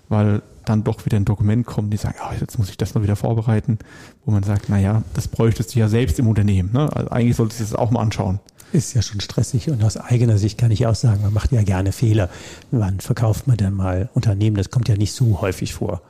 weil 0.07 0.43
dann 0.65 0.83
doch 0.83 1.05
wieder 1.05 1.17
ein 1.17 1.25
Dokument 1.25 1.65
kommt, 1.65 1.91
die 1.91 1.97
sagen, 1.97 2.17
oh, 2.23 2.33
jetzt 2.39 2.59
muss 2.59 2.69
ich 2.69 2.77
das 2.77 2.93
mal 2.93 3.01
wieder 3.01 3.15
vorbereiten, 3.15 3.79
wo 4.25 4.31
man 4.31 4.43
sagt, 4.43 4.69
naja, 4.69 5.01
das 5.15 5.27
bräuchtest 5.27 5.73
du 5.73 5.79
ja 5.79 5.87
selbst 5.87 6.19
im 6.19 6.27
Unternehmen. 6.27 6.69
Ne? 6.73 6.95
Also 6.95 7.09
eigentlich 7.09 7.35
solltest 7.35 7.59
du 7.59 7.63
das 7.63 7.75
auch 7.75 7.89
mal 7.89 8.01
anschauen. 8.01 8.39
Ist 8.73 8.93
ja 8.93 9.01
schon 9.01 9.19
stressig 9.19 9.69
und 9.69 9.83
aus 9.83 9.97
eigener 9.97 10.37
Sicht 10.37 10.57
kann 10.57 10.71
ich 10.71 10.85
auch 10.87 10.95
sagen, 10.95 11.21
man 11.21 11.33
macht 11.33 11.51
ja 11.51 11.61
gerne 11.63 11.91
Fehler. 11.91 12.29
Wann 12.71 12.99
verkauft 12.99 13.47
man 13.47 13.57
denn 13.57 13.73
mal 13.73 14.09
Unternehmen? 14.13 14.55
Das 14.55 14.69
kommt 14.69 14.87
ja 14.87 14.95
nicht 14.95 15.13
so 15.13 15.41
häufig 15.41 15.73
vor. 15.73 16.01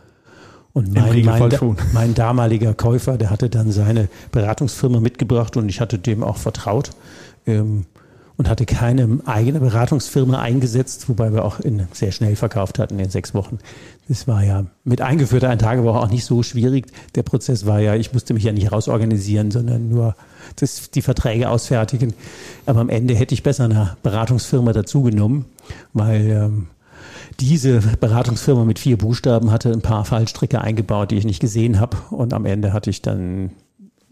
Und 0.74 0.94
mein, 0.94 1.26
mein, 1.26 1.78
mein, 1.94 2.14
damaliger 2.14 2.74
Käufer, 2.74 3.18
der 3.18 3.30
hatte 3.30 3.50
dann 3.50 3.72
seine 3.72 4.08
Beratungsfirma 4.32 5.02
mitgebracht 5.02 5.58
und 5.58 5.68
ich 5.68 5.82
hatte 5.82 6.00
dem 6.00 6.24
auch 6.24 6.38
vertraut 6.38 6.92
ähm, 7.46 7.86
und 8.38 8.48
hatte 8.48 8.66
keine 8.66 9.20
eigene 9.26 9.60
Beratungsfirma 9.60 10.40
eingesetzt, 10.40 11.10
wobei 11.10 11.34
wir 11.34 11.44
auch 11.44 11.60
in, 11.60 11.88
sehr 11.92 12.14
schnell 12.14 12.38
verkauft 12.38 12.80
hatten 12.80 13.00
in 13.00 13.10
sechs 13.10 13.34
Wochen. 13.34 13.60
Das 14.08 14.28
war 14.28 14.44
ja 14.44 14.66
mit 14.86 15.02
eingeführter 15.02 15.50
ein 15.50 15.60
Tagewoche 15.60 16.00
auch 16.00 16.10
nicht 16.10 16.26
so 16.26 16.42
schwierig. 16.42 16.88
Der 17.16 17.24
Prozess 17.24 17.66
war 17.66 17.80
ja, 17.80 17.96
ich 17.96 18.14
musste 18.14 18.34
mich 18.34 18.44
ja 18.44 18.54
nicht 18.54 18.72
rausorganisieren, 18.72 19.52
sondern 19.52 19.90
nur 19.90 20.16
das, 20.56 20.92
die 20.92 21.02
Verträge 21.02 21.50
ausfertigen. 21.50 22.14
Aber 22.66 22.80
am 22.80 22.90
Ende 22.90 23.16
hätte 23.16 23.34
ich 23.34 23.44
besser 23.44 23.66
eine 23.66 23.98
Beratungsfirma 24.04 24.74
dazu 24.74 25.04
genommen, 25.04 25.46
weil 25.94 26.30
ähm, 26.30 26.68
diese 27.40 27.80
Beratungsfirma 28.00 28.66
mit 28.66 28.80
vier 28.80 28.98
Buchstaben 28.98 29.52
hatte 29.52 29.72
ein 29.72 29.82
paar 29.82 30.06
Fallstricke 30.06 30.62
eingebaut, 30.62 31.12
die 31.12 31.18
ich 31.18 31.26
nicht 31.26 31.40
gesehen 31.40 31.80
habe. 31.80 31.98
Und 32.12 32.34
am 32.34 32.46
Ende 32.46 32.74
hatte 32.74 32.90
ich 32.90 33.02
dann 33.02 33.52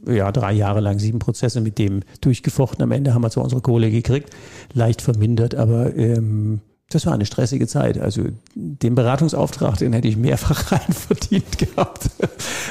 ja, 0.07 0.31
drei 0.31 0.53
Jahre 0.53 0.79
lang 0.79 0.99
sieben 0.99 1.19
Prozesse 1.19 1.61
mit 1.61 1.77
dem 1.77 2.01
durchgefochten. 2.21 2.81
Am 2.83 2.91
Ende 2.91 3.13
haben 3.13 3.21
wir 3.21 3.29
zwar 3.29 3.43
unsere 3.43 3.61
Kohle 3.61 3.91
gekriegt, 3.91 4.29
leicht 4.73 5.01
vermindert, 5.01 5.55
aber 5.55 5.95
ähm, 5.95 6.61
das 6.89 7.05
war 7.05 7.13
eine 7.13 7.27
stressige 7.27 7.67
Zeit. 7.67 7.99
Also 7.99 8.23
den 8.55 8.95
Beratungsauftrag, 8.95 9.77
den 9.77 9.93
hätte 9.93 10.07
ich 10.07 10.17
mehrfach 10.17 10.71
rein 10.71 10.91
verdient 10.91 11.59
gehabt, 11.59 12.09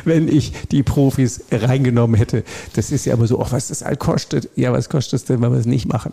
wenn 0.05 0.29
ich 0.29 0.53
die 0.73 0.83
Profis 0.83 1.45
reingenommen 1.53 2.17
hätte. 2.17 2.43
Das 2.75 2.91
ist 2.91 3.07
ja 3.07 3.15
immer 3.15 3.29
so, 3.29 3.41
ach, 3.41 3.53
was 3.53 3.69
das 3.69 3.85
all 3.85 3.97
kostet. 3.97 4.49
Ja, 4.57 4.73
was 4.73 4.89
kostet 4.89 5.21
es 5.21 5.25
denn, 5.25 5.41
wenn 5.41 5.53
wir 5.53 5.59
es 5.59 5.67
nicht 5.67 5.87
machen? 5.87 6.13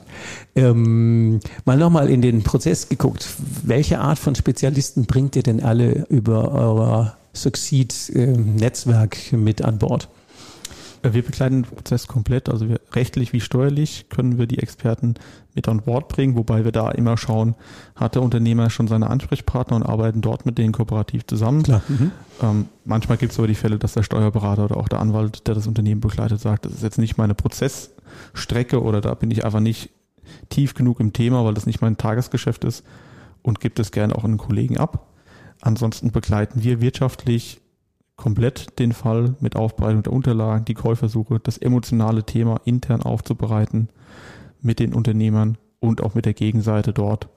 Ähm, 0.55 1.39
mal 1.65 1.77
nochmal 1.77 2.09
in 2.09 2.21
den 2.21 2.43
Prozess 2.43 2.89
geguckt. 2.89 3.27
Welche 3.63 3.99
Art 3.99 4.19
von 4.19 4.35
Spezialisten 4.35 5.05
bringt 5.05 5.35
ihr 5.35 5.43
denn 5.43 5.63
alle 5.63 6.05
über 6.09 6.51
euer 6.51 7.17
Succeed-Netzwerk 7.33 9.33
mit 9.33 9.63
an 9.63 9.79
Bord? 9.79 10.09
Wir 11.13 11.23
begleiten 11.23 11.63
den 11.63 11.71
Prozess 11.71 12.07
komplett, 12.07 12.49
also 12.49 12.67
wir, 12.67 12.79
rechtlich 12.93 13.33
wie 13.33 13.41
steuerlich 13.41 14.07
können 14.09 14.37
wir 14.37 14.47
die 14.47 14.59
Experten 14.59 15.15
mit 15.53 15.67
an 15.67 15.81
Bord 15.81 16.07
bringen, 16.07 16.35
wobei 16.35 16.65
wir 16.65 16.71
da 16.71 16.91
immer 16.91 17.17
schauen, 17.17 17.55
hat 17.95 18.15
der 18.15 18.21
Unternehmer 18.21 18.69
schon 18.69 18.87
seine 18.87 19.09
Ansprechpartner 19.09 19.75
und 19.75 19.83
arbeiten 19.83 20.21
dort 20.21 20.45
mit 20.45 20.57
denen 20.57 20.73
kooperativ 20.73 21.25
zusammen. 21.27 21.63
Klar. 21.63 21.81
Mhm. 21.87 22.11
Ähm, 22.41 22.65
manchmal 22.83 23.17
gibt 23.17 23.31
es 23.31 23.39
aber 23.39 23.47
die 23.47 23.55
Fälle, 23.55 23.77
dass 23.77 23.93
der 23.93 24.03
Steuerberater 24.03 24.65
oder 24.65 24.77
auch 24.77 24.89
der 24.89 24.99
Anwalt, 24.99 25.47
der 25.47 25.55
das 25.55 25.67
Unternehmen 25.67 26.01
begleitet, 26.01 26.39
sagt, 26.39 26.65
das 26.65 26.73
ist 26.73 26.83
jetzt 26.83 26.97
nicht 26.97 27.17
meine 27.17 27.35
Prozessstrecke 27.35 28.81
oder 28.81 29.01
da 29.01 29.13
bin 29.13 29.31
ich 29.31 29.45
einfach 29.45 29.59
nicht 29.59 29.89
tief 30.49 30.73
genug 30.73 30.99
im 30.99 31.13
Thema, 31.13 31.45
weil 31.45 31.53
das 31.53 31.65
nicht 31.65 31.81
mein 31.81 31.97
Tagesgeschäft 31.97 32.63
ist 32.63 32.83
und 33.41 33.59
gibt 33.59 33.79
es 33.79 33.91
gerne 33.91 34.15
auch 34.15 34.23
an 34.23 34.31
einen 34.31 34.37
Kollegen 34.37 34.77
ab. 34.77 35.07
Ansonsten 35.61 36.11
begleiten 36.11 36.63
wir 36.63 36.81
wirtschaftlich 36.81 37.61
komplett 38.15 38.79
den 38.79 38.93
Fall 38.93 39.35
mit 39.39 39.55
Aufbereitung 39.55 40.03
der 40.03 40.13
Unterlagen, 40.13 40.65
die 40.65 40.73
Käufersuche, 40.73 41.39
das 41.39 41.57
emotionale 41.57 42.23
Thema 42.23 42.61
intern 42.65 43.01
aufzubereiten 43.01 43.89
mit 44.61 44.79
den 44.79 44.93
Unternehmern 44.93 45.57
und 45.79 46.01
auch 46.01 46.15
mit 46.15 46.25
der 46.25 46.33
Gegenseite 46.33 46.93
dort 46.93 47.29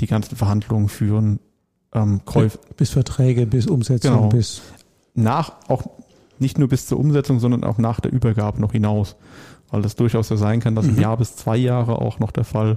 die 0.00 0.06
ganzen 0.06 0.36
Verhandlungen 0.36 0.88
führen. 0.88 1.40
Ähm, 1.92 2.22
Käuf 2.24 2.58
bis 2.76 2.90
Verträge, 2.90 3.46
bis 3.46 3.66
Umsetzung, 3.66 4.14
genau. 4.14 4.28
bis 4.28 4.62
nach 5.14 5.52
auch 5.68 5.84
nicht 6.38 6.58
nur 6.58 6.68
bis 6.68 6.86
zur 6.86 6.98
Umsetzung, 6.98 7.38
sondern 7.38 7.62
auch 7.62 7.78
nach 7.78 8.00
der 8.00 8.12
Übergabe 8.12 8.60
noch 8.60 8.72
hinaus, 8.72 9.16
weil 9.70 9.82
das 9.82 9.94
durchaus 9.94 10.28
ja 10.30 10.36
sein 10.36 10.60
kann, 10.60 10.74
dass 10.74 10.86
mhm. 10.86 10.94
ein 10.94 11.00
Jahr 11.00 11.16
bis 11.16 11.36
zwei 11.36 11.56
Jahre 11.56 12.00
auch 12.00 12.18
noch 12.18 12.32
der 12.32 12.44
Fall, 12.44 12.76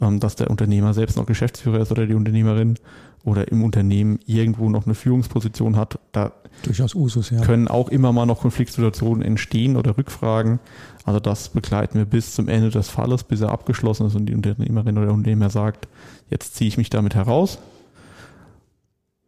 dass 0.00 0.36
der 0.36 0.50
Unternehmer 0.50 0.94
selbst 0.94 1.16
noch 1.16 1.26
Geschäftsführer 1.26 1.80
ist 1.80 1.92
oder 1.92 2.06
die 2.06 2.14
Unternehmerin 2.14 2.76
oder 3.24 3.48
im 3.48 3.62
Unternehmen 3.62 4.18
irgendwo 4.26 4.68
noch 4.68 4.86
eine 4.86 4.94
Führungsposition 4.94 5.76
hat, 5.76 5.98
da 6.10 6.32
durchaus 6.64 6.94
Usus, 6.94 7.30
ja. 7.30 7.40
können 7.40 7.68
auch 7.68 7.88
immer 7.88 8.12
mal 8.12 8.26
noch 8.26 8.40
Konfliktsituationen 8.40 9.22
entstehen 9.22 9.76
oder 9.76 9.96
Rückfragen. 9.96 10.58
Also 11.04 11.20
das 11.20 11.48
begleiten 11.48 11.98
wir 11.98 12.04
bis 12.04 12.34
zum 12.34 12.48
Ende 12.48 12.70
des 12.70 12.88
Falles, 12.88 13.24
bis 13.24 13.40
er 13.40 13.50
abgeschlossen 13.50 14.06
ist 14.06 14.16
und 14.16 14.26
die 14.26 14.34
Unternehmerin 14.34 14.96
oder 14.96 15.06
der 15.06 15.14
Unternehmer 15.14 15.50
sagt, 15.50 15.88
jetzt 16.30 16.54
ziehe 16.56 16.68
ich 16.68 16.78
mich 16.78 16.90
damit 16.90 17.14
heraus. 17.14 17.58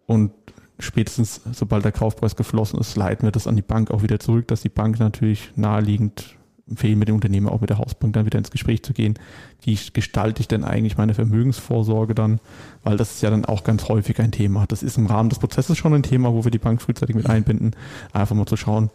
Und 0.07 0.33
spätestens, 0.79 1.41
sobald 1.53 1.85
der 1.85 1.93
Kaufpreis 1.93 2.37
geflossen 2.37 2.79
ist, 2.81 2.97
leiten 2.97 3.27
wir 3.27 3.33
das 3.33 3.47
an 3.47 3.57
die 3.57 3.63
Bank 3.63 3.91
auch 3.91 4.03
wieder 4.03 4.21
zurück, 4.21 4.49
dass 4.49 4.63
die 4.63 4.69
Bank 4.69 4.99
natürlich 4.99 5.51
naheliegend 5.57 6.37
empfehlen 6.69 6.99
mit 6.99 7.09
dem 7.09 7.17
Unternehmer, 7.17 7.53
auch 7.53 7.61
mit 7.61 7.71
der 7.71 7.79
Hausbank 7.79 8.15
dann 8.15 8.25
wieder 8.25 8.39
ins 8.39 8.51
Gespräch 8.51 8.83
zu 8.83 8.95
gehen. 8.95 9.19
Wie 9.63 9.79
gestalte 9.93 10.41
ich 10.41 10.49
denn 10.49 10.65
eigentlich 10.65 10.97
meine 10.97 11.15
Vermögensvorsorge 11.15 12.15
dann? 12.15 12.41
Weil 12.83 12.97
das 12.97 13.13
ist 13.13 13.23
ja 13.23 13.31
dann 13.31 13.45
auch 13.45 13.65
ganz 13.65 13.89
häufig 13.89 14.19
ein 14.21 14.33
Thema. 14.33 14.65
Das 14.67 14.83
ist 14.83 14.97
im 14.97 15.07
Rahmen 15.07 15.29
des 15.29 15.39
Prozesses 15.39 15.77
schon 15.77 15.95
ein 15.95 16.03
Thema, 16.03 16.33
wo 16.33 16.45
wir 16.45 16.51
die 16.51 16.59
Bank 16.59 16.81
frühzeitig 16.81 17.17
mit 17.17 17.29
einbinden. 17.29 17.77
Einfach 18.13 18.35
mal 18.35 18.47
zu 18.47 18.57
schauen, 18.57 18.91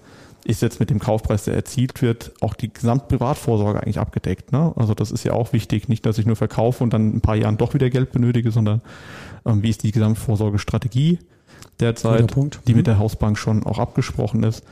ist 0.46 0.62
jetzt 0.62 0.80
mit 0.80 0.90
dem 0.90 1.00
Kaufpreis, 1.00 1.44
der 1.44 1.54
erzielt 1.54 2.02
wird, 2.02 2.32
auch 2.42 2.54
die 2.54 2.74
Gesamtprivatvorsorge 2.74 3.82
eigentlich 3.82 4.00
abgedeckt. 4.00 4.52
Ne? 4.52 4.74
Also 4.76 4.94
das 4.94 5.12
ist 5.12 5.24
ja 5.24 5.34
auch 5.34 5.54
wichtig, 5.54 5.90
nicht, 5.90 6.06
dass 6.06 6.18
ich 6.18 6.26
nur 6.26 6.36
verkaufe 6.36 6.84
und 6.84 6.94
dann 6.94 7.12
in 7.12 7.18
ein 7.18 7.22
paar 7.22 7.36
Jahren 7.36 7.58
doch 7.58 7.74
wieder 7.74 7.90
Geld 7.90 8.12
benötige, 8.12 8.52
sondern 8.52 8.82
ähm, 9.46 9.62
wie 9.64 9.70
ist 9.70 9.84
die 9.84 9.92
Gesamtvorsorgestrategie 9.92 11.20
derzeit, 11.80 12.36
die 12.68 12.74
mit 12.74 12.84
mhm. 12.84 12.92
der 12.92 13.00
Hausbank 13.00 13.38
schon 13.38 13.64
auch 13.64 13.80
abgesprochen 13.80 14.44
ist 14.44 14.64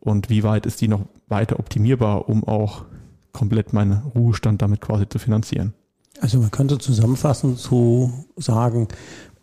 und 0.00 0.30
wie 0.30 0.42
weit 0.42 0.66
ist 0.66 0.80
die 0.80 0.88
noch 0.88 1.02
weiter 1.28 1.58
optimierbar, 1.58 2.28
um 2.28 2.44
auch 2.44 2.84
komplett 3.32 3.72
meinen 3.72 4.02
Ruhestand 4.14 4.62
damit 4.62 4.80
quasi 4.80 5.08
zu 5.08 5.18
finanzieren. 5.18 5.74
Also 6.20 6.40
man 6.40 6.50
könnte 6.50 6.78
zusammenfassend 6.78 7.58
so 7.58 8.10
sagen, 8.36 8.88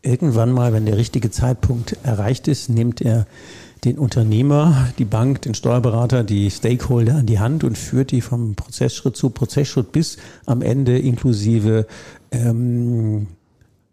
irgendwann 0.01 0.51
mal, 0.51 0.73
wenn 0.73 0.85
der 0.85 0.97
richtige 0.97 1.29
Zeitpunkt 1.29 1.97
erreicht 2.03 2.47
ist, 2.47 2.69
nimmt 2.69 3.01
er 3.01 3.27
den 3.83 3.99
Unternehmer, 3.99 4.87
die 4.97 5.05
Bank, 5.05 5.41
den 5.41 5.53
Steuerberater, 5.53 6.23
die 6.23 6.49
Stakeholder 6.49 7.15
an 7.15 7.25
die 7.25 7.39
Hand 7.39 7.63
und 7.63 7.77
führt 7.77 8.11
die 8.11 8.21
vom 8.21 8.55
Prozessschritt 8.55 9.15
zu 9.15 9.29
Prozessschritt 9.29 9.91
bis 9.91 10.17
am 10.45 10.61
Ende 10.61 10.97
inklusive 10.97 11.85
ähm, 12.31 13.27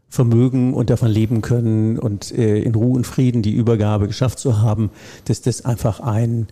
Vermögen 0.09 0.74
und 0.74 0.90
davon 0.90 1.09
leben 1.09 1.40
können 1.40 1.98
und 1.98 2.33
äh, 2.33 2.61
in 2.61 2.74
Ruhe 2.74 2.96
und 2.96 3.07
Frieden 3.07 3.42
die 3.42 3.53
Übergabe 3.53 4.07
geschafft 4.09 4.38
zu 4.38 4.61
haben, 4.61 4.90
dass 5.26 5.40
das 5.40 5.64
einfach 5.64 6.00
ein 6.00 6.48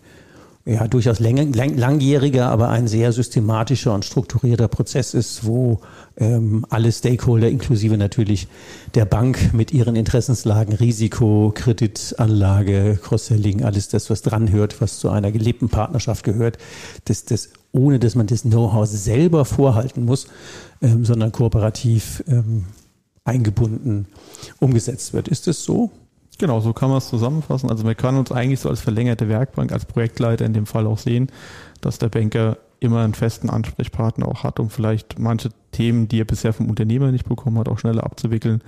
ja, 0.65 0.87
durchaus 0.87 1.19
lang, 1.19 1.53
lang, 1.53 1.77
langjähriger, 1.77 2.49
aber 2.49 2.69
ein 2.69 2.87
sehr 2.87 3.11
systematischer 3.11 3.93
und 3.93 4.05
strukturierter 4.05 4.67
Prozess 4.67 5.13
ist, 5.13 5.45
wo 5.45 5.79
ähm, 6.17 6.65
alle 6.69 6.91
Stakeholder, 6.91 7.49
inklusive 7.49 7.97
natürlich 7.97 8.47
der 8.93 9.05
Bank 9.05 9.53
mit 9.53 9.71
ihren 9.71 9.95
Interessenslagen, 9.95 10.75
Risiko, 10.75 11.51
Kreditanlage, 11.55 12.99
Cross-Selling, 13.01 13.63
alles 13.63 13.87
das, 13.87 14.09
was 14.09 14.21
dranhört, 14.21 14.81
was 14.81 14.99
zu 14.99 15.09
einer 15.09 15.31
gelebten 15.31 15.69
Partnerschaft 15.69 16.23
gehört, 16.23 16.57
dass 17.05 17.25
das, 17.25 17.49
ohne 17.71 17.97
dass 17.97 18.15
man 18.15 18.27
das 18.27 18.43
Know-how 18.43 18.85
selber 18.85 19.45
vorhalten 19.45 20.05
muss, 20.05 20.27
ähm, 20.81 21.05
sondern 21.05 21.31
kooperativ 21.31 22.23
ähm, 22.27 22.65
eingebunden 23.23 24.07
umgesetzt 24.59 25.13
wird. 25.13 25.27
Ist 25.29 25.47
das 25.47 25.63
so? 25.63 25.89
Genau, 26.39 26.61
so 26.61 26.71
kann 26.71 26.89
man 26.89 26.99
es 26.99 27.09
zusammenfassen. 27.09 27.69
Also 27.69 27.83
man 27.83 27.95
kann 27.95 28.15
uns 28.15 28.31
eigentlich 28.31 28.61
so 28.61 28.69
als 28.69 28.79
verlängerte 28.79 29.27
Werkbank, 29.27 29.71
als 29.71 29.85
Projektleiter 29.85 30.45
in 30.45 30.53
dem 30.53 30.65
Fall 30.65 30.87
auch 30.87 30.97
sehen, 30.97 31.27
dass 31.81 31.99
der 31.99 32.07
Banker 32.07 32.57
immer 32.79 33.01
einen 33.01 33.13
festen 33.13 33.49
Ansprechpartner 33.49 34.27
auch 34.27 34.43
hat, 34.43 34.59
um 34.59 34.69
vielleicht 34.69 35.19
manche 35.19 35.49
Themen, 35.71 36.07
die 36.07 36.21
er 36.21 36.25
bisher 36.25 36.53
vom 36.53 36.69
Unternehmer 36.69 37.11
nicht 37.11 37.27
bekommen 37.27 37.59
hat, 37.59 37.67
auch 37.67 37.77
schneller 37.77 38.05
abzuwickeln. 38.05 38.61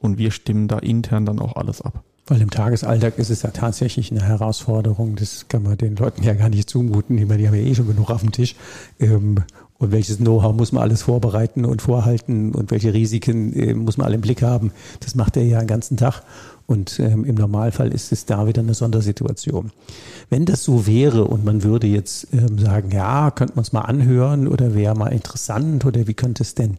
Und 0.00 0.18
wir 0.18 0.32
stimmen 0.32 0.66
da 0.66 0.80
intern 0.80 1.24
dann 1.24 1.38
auch 1.38 1.54
alles 1.54 1.80
ab. 1.80 2.02
Weil 2.26 2.40
im 2.40 2.50
Tagesalltag 2.50 3.18
ist 3.18 3.30
es 3.30 3.42
ja 3.42 3.50
tatsächlich 3.50 4.10
eine 4.10 4.22
Herausforderung. 4.22 5.14
Das 5.14 5.46
kann 5.48 5.62
man 5.62 5.78
den 5.78 5.94
Leuten 5.94 6.24
ja 6.24 6.34
gar 6.34 6.48
nicht 6.48 6.68
zumuten. 6.68 7.16
Die, 7.16 7.22
haben 7.24 7.40
ja 7.40 7.52
eh 7.52 7.74
schon 7.74 7.86
genug 7.86 8.10
auf 8.10 8.20
dem 8.20 8.32
Tisch. 8.32 8.56
Ähm, 8.98 9.44
und 9.78 9.90
welches 9.90 10.18
Know-how 10.18 10.54
muss 10.54 10.70
man 10.70 10.84
alles 10.84 11.02
vorbereiten 11.02 11.64
und 11.64 11.82
vorhalten 11.82 12.54
und 12.54 12.70
welche 12.70 12.94
Risiken 12.94 13.52
äh, 13.52 13.74
muss 13.74 13.96
man 13.96 14.06
alle 14.06 14.14
im 14.14 14.20
Blick 14.20 14.40
haben. 14.40 14.70
Das 15.00 15.16
macht 15.16 15.36
er 15.36 15.42
ja 15.42 15.58
den 15.58 15.66
ganzen 15.66 15.96
Tag. 15.96 16.22
Und 16.66 16.98
ähm, 17.00 17.24
im 17.24 17.34
Normalfall 17.34 17.92
ist 17.92 18.12
es 18.12 18.24
da 18.24 18.46
wieder 18.46 18.62
eine 18.62 18.74
Sondersituation. 18.74 19.72
Wenn 20.30 20.44
das 20.44 20.64
so 20.64 20.86
wäre 20.86 21.24
und 21.24 21.44
man 21.44 21.62
würde 21.62 21.86
jetzt 21.86 22.28
ähm, 22.32 22.58
sagen, 22.58 22.90
ja, 22.92 23.30
könnte 23.30 23.54
man 23.56 23.62
es 23.62 23.72
mal 23.72 23.82
anhören 23.82 24.48
oder 24.48 24.74
wäre 24.74 24.94
mal 24.94 25.08
interessant 25.08 25.84
oder 25.84 26.06
wie 26.06 26.14
könnte 26.14 26.42
es 26.42 26.54
denn 26.54 26.78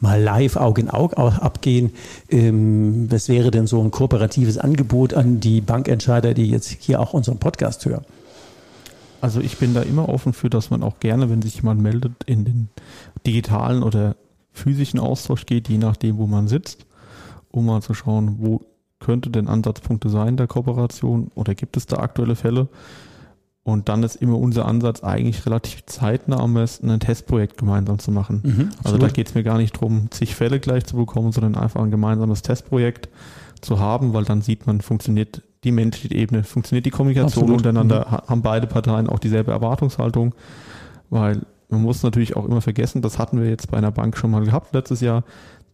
mal 0.00 0.22
live 0.22 0.56
Auge 0.56 0.82
in 0.82 0.90
Auge 0.90 1.16
abgehen? 1.18 1.92
Ähm, 2.30 3.10
was 3.10 3.28
wäre 3.28 3.50
denn 3.50 3.66
so 3.66 3.82
ein 3.82 3.90
kooperatives 3.90 4.58
Angebot 4.58 5.14
an 5.14 5.40
die 5.40 5.60
Bankentscheider, 5.60 6.32
die 6.32 6.48
jetzt 6.48 6.68
hier 6.80 7.00
auch 7.00 7.12
unseren 7.12 7.38
Podcast 7.38 7.84
hören? 7.84 8.04
Also 9.20 9.40
ich 9.40 9.56
bin 9.56 9.72
da 9.72 9.80
immer 9.80 10.08
offen 10.08 10.34
für, 10.34 10.50
dass 10.50 10.70
man 10.70 10.82
auch 10.82 11.00
gerne, 11.00 11.30
wenn 11.30 11.40
sich 11.40 11.56
jemand 11.56 11.80
meldet, 11.80 12.12
in 12.26 12.44
den 12.44 12.68
digitalen 13.26 13.82
oder 13.82 14.16
physischen 14.52 15.00
Austausch 15.00 15.46
geht, 15.46 15.68
je 15.68 15.78
nachdem, 15.78 16.18
wo 16.18 16.26
man 16.26 16.46
sitzt, 16.46 16.86
um 17.50 17.66
mal 17.66 17.82
zu 17.82 17.94
schauen, 17.94 18.36
wo 18.38 18.60
könnte 19.04 19.30
denn 19.30 19.48
Ansatzpunkte 19.48 20.08
sein 20.08 20.36
der 20.36 20.46
Kooperation 20.46 21.30
oder 21.34 21.54
gibt 21.54 21.76
es 21.76 21.86
da 21.86 21.98
aktuelle 21.98 22.36
Fälle? 22.36 22.68
Und 23.62 23.88
dann 23.88 24.02
ist 24.02 24.16
immer 24.16 24.38
unser 24.38 24.66
Ansatz 24.66 25.02
eigentlich 25.02 25.46
relativ 25.46 25.86
zeitnah 25.86 26.38
am 26.38 26.52
besten 26.52 26.90
ein 26.90 27.00
Testprojekt 27.00 27.56
gemeinsam 27.56 27.98
zu 27.98 28.10
machen. 28.10 28.42
Mhm, 28.44 28.70
also 28.82 28.98
da 28.98 29.08
geht 29.08 29.28
es 29.28 29.34
mir 29.34 29.42
gar 29.42 29.56
nicht 29.56 29.76
darum, 29.76 30.10
zig 30.10 30.34
Fälle 30.34 30.60
gleich 30.60 30.84
zu 30.84 30.96
bekommen, 30.96 31.32
sondern 31.32 31.54
einfach 31.56 31.82
ein 31.82 31.90
gemeinsames 31.90 32.42
Testprojekt 32.42 33.08
zu 33.62 33.78
haben, 33.78 34.12
weil 34.12 34.24
dann 34.24 34.42
sieht 34.42 34.66
man, 34.66 34.82
funktioniert 34.82 35.42
die 35.64 35.72
menschliche 35.72 36.14
Ebene, 36.14 36.44
funktioniert 36.44 36.84
die 36.84 36.90
Kommunikation 36.90 37.44
Absolut. 37.44 37.58
untereinander, 37.58 38.06
mhm. 38.06 38.28
haben 38.28 38.42
beide 38.42 38.66
Parteien 38.66 39.08
auch 39.08 39.18
dieselbe 39.18 39.52
Erwartungshaltung, 39.52 40.34
weil 41.08 41.40
man 41.70 41.80
muss 41.82 42.02
natürlich 42.02 42.36
auch 42.36 42.44
immer 42.44 42.60
vergessen, 42.60 43.00
das 43.00 43.18
hatten 43.18 43.40
wir 43.40 43.48
jetzt 43.48 43.70
bei 43.70 43.78
einer 43.78 43.90
Bank 43.90 44.16
schon 44.16 44.30
mal 44.30 44.44
gehabt 44.44 44.74
letztes 44.74 45.00
Jahr, 45.00 45.24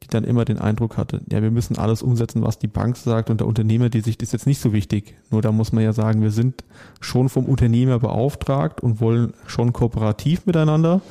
die 0.03 0.09
dann 0.09 0.25
immer 0.25 0.45
den 0.45 0.59
Eindruck 0.59 0.97
hatte, 0.97 1.21
ja, 1.31 1.43
wir 1.43 1.51
müssen 1.51 1.79
alles 1.79 2.03
umsetzen, 2.03 2.43
was 2.43 2.59
die 2.59 2.69
Bank 2.69 2.97
sagt 2.97 3.31
und 3.31 3.41
der 3.41 3.47
Unternehmer, 3.47 3.91
die 3.91 4.01
Sicht 4.01 4.23
ist 4.23 4.33
jetzt 4.33 4.47
nicht 4.47 4.61
so 4.61 4.73
wichtig. 4.73 5.15
Nur 5.31 5.43
da 5.43 5.53
muss 5.53 5.73
man 5.73 5.85
ja 5.85 5.93
sagen, 5.93 6.23
wir 6.23 6.31
sind 6.31 6.65
schon 7.01 7.29
vom 7.29 7.45
Unternehmer 7.45 7.99
beauftragt 7.99 8.81
und 8.81 9.01
wollen 9.01 9.35
schon 9.47 9.73
kooperativ 9.73 10.47
miteinander. 10.47 11.03